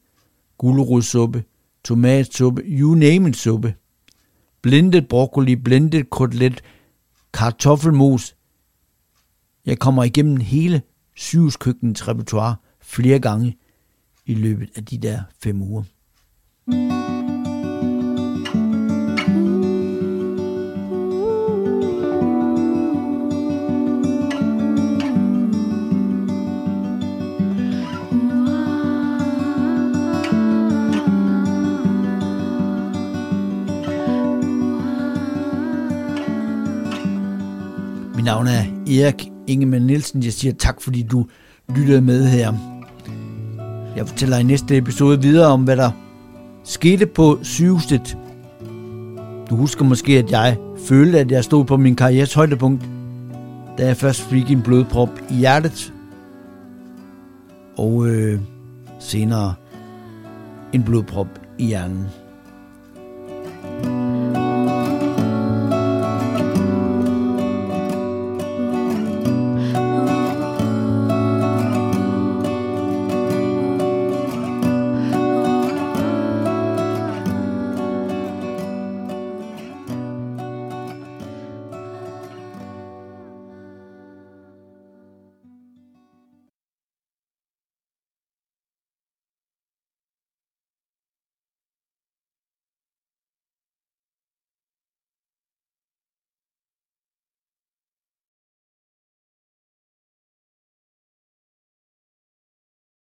gulerodsuppe, 0.58 1.44
tomatsuppe, 1.84 2.62
you 2.66 2.96
name 2.96 3.30
it 3.30 3.38
suppe. 3.38 3.76
Blindet 4.62 5.08
broccoli, 5.08 5.56
blindet 5.56 6.10
kotelet, 6.10 6.62
kartoffelmos. 7.34 8.36
Jeg 9.66 9.80
kommer 9.80 10.04
igennem 10.04 10.38
hele 10.38 10.82
sygehuskøkkenets 11.16 12.08
repertoire 12.08 12.56
flere 12.82 13.20
gange 13.20 13.58
i 14.28 14.34
løbet 14.34 14.70
af 14.76 14.86
de 14.86 14.98
der 14.98 15.22
fem 15.44 15.62
uger. 15.62 15.84
navn 38.28 38.48
er 38.48 38.64
Erik 38.88 39.32
Ingemann 39.48 39.88
Nielsen. 39.88 40.24
Jeg 40.24 40.34
siger 40.34 40.54
tak, 40.54 40.82
fordi 40.82 41.04
du 41.04 41.26
lyttede 41.76 42.02
med 42.02 42.28
her. 42.28 42.77
Jeg 43.98 44.08
fortæller 44.08 44.38
i 44.38 44.44
næste 44.44 44.78
episode 44.78 45.22
videre 45.22 45.48
om, 45.48 45.64
hvad 45.64 45.78
der 45.78 45.92
skete 46.64 47.06
på 47.06 47.40
sygehuset. 47.42 48.18
Du 49.50 49.56
husker 49.56 49.86
måske, 49.86 50.18
at 50.18 50.32
jeg 50.32 50.58
følte, 50.88 51.20
at 51.20 51.32
jeg 51.32 51.44
stod 51.44 51.66
på 51.66 51.78
min 51.78 51.96
karrieres 51.96 52.34
højdepunkt, 52.34 52.86
da 53.78 53.86
jeg 53.86 53.98
først 53.98 54.22
fik 54.22 54.52
en 54.52 54.62
blodprop 54.62 55.10
i 55.30 55.34
hjertet, 55.34 55.94
og 57.78 58.08
øh, 58.08 58.40
senere 59.00 59.54
en 60.74 60.84
blodprop 60.84 61.28
i 61.58 61.66
hjernen. 61.66 62.06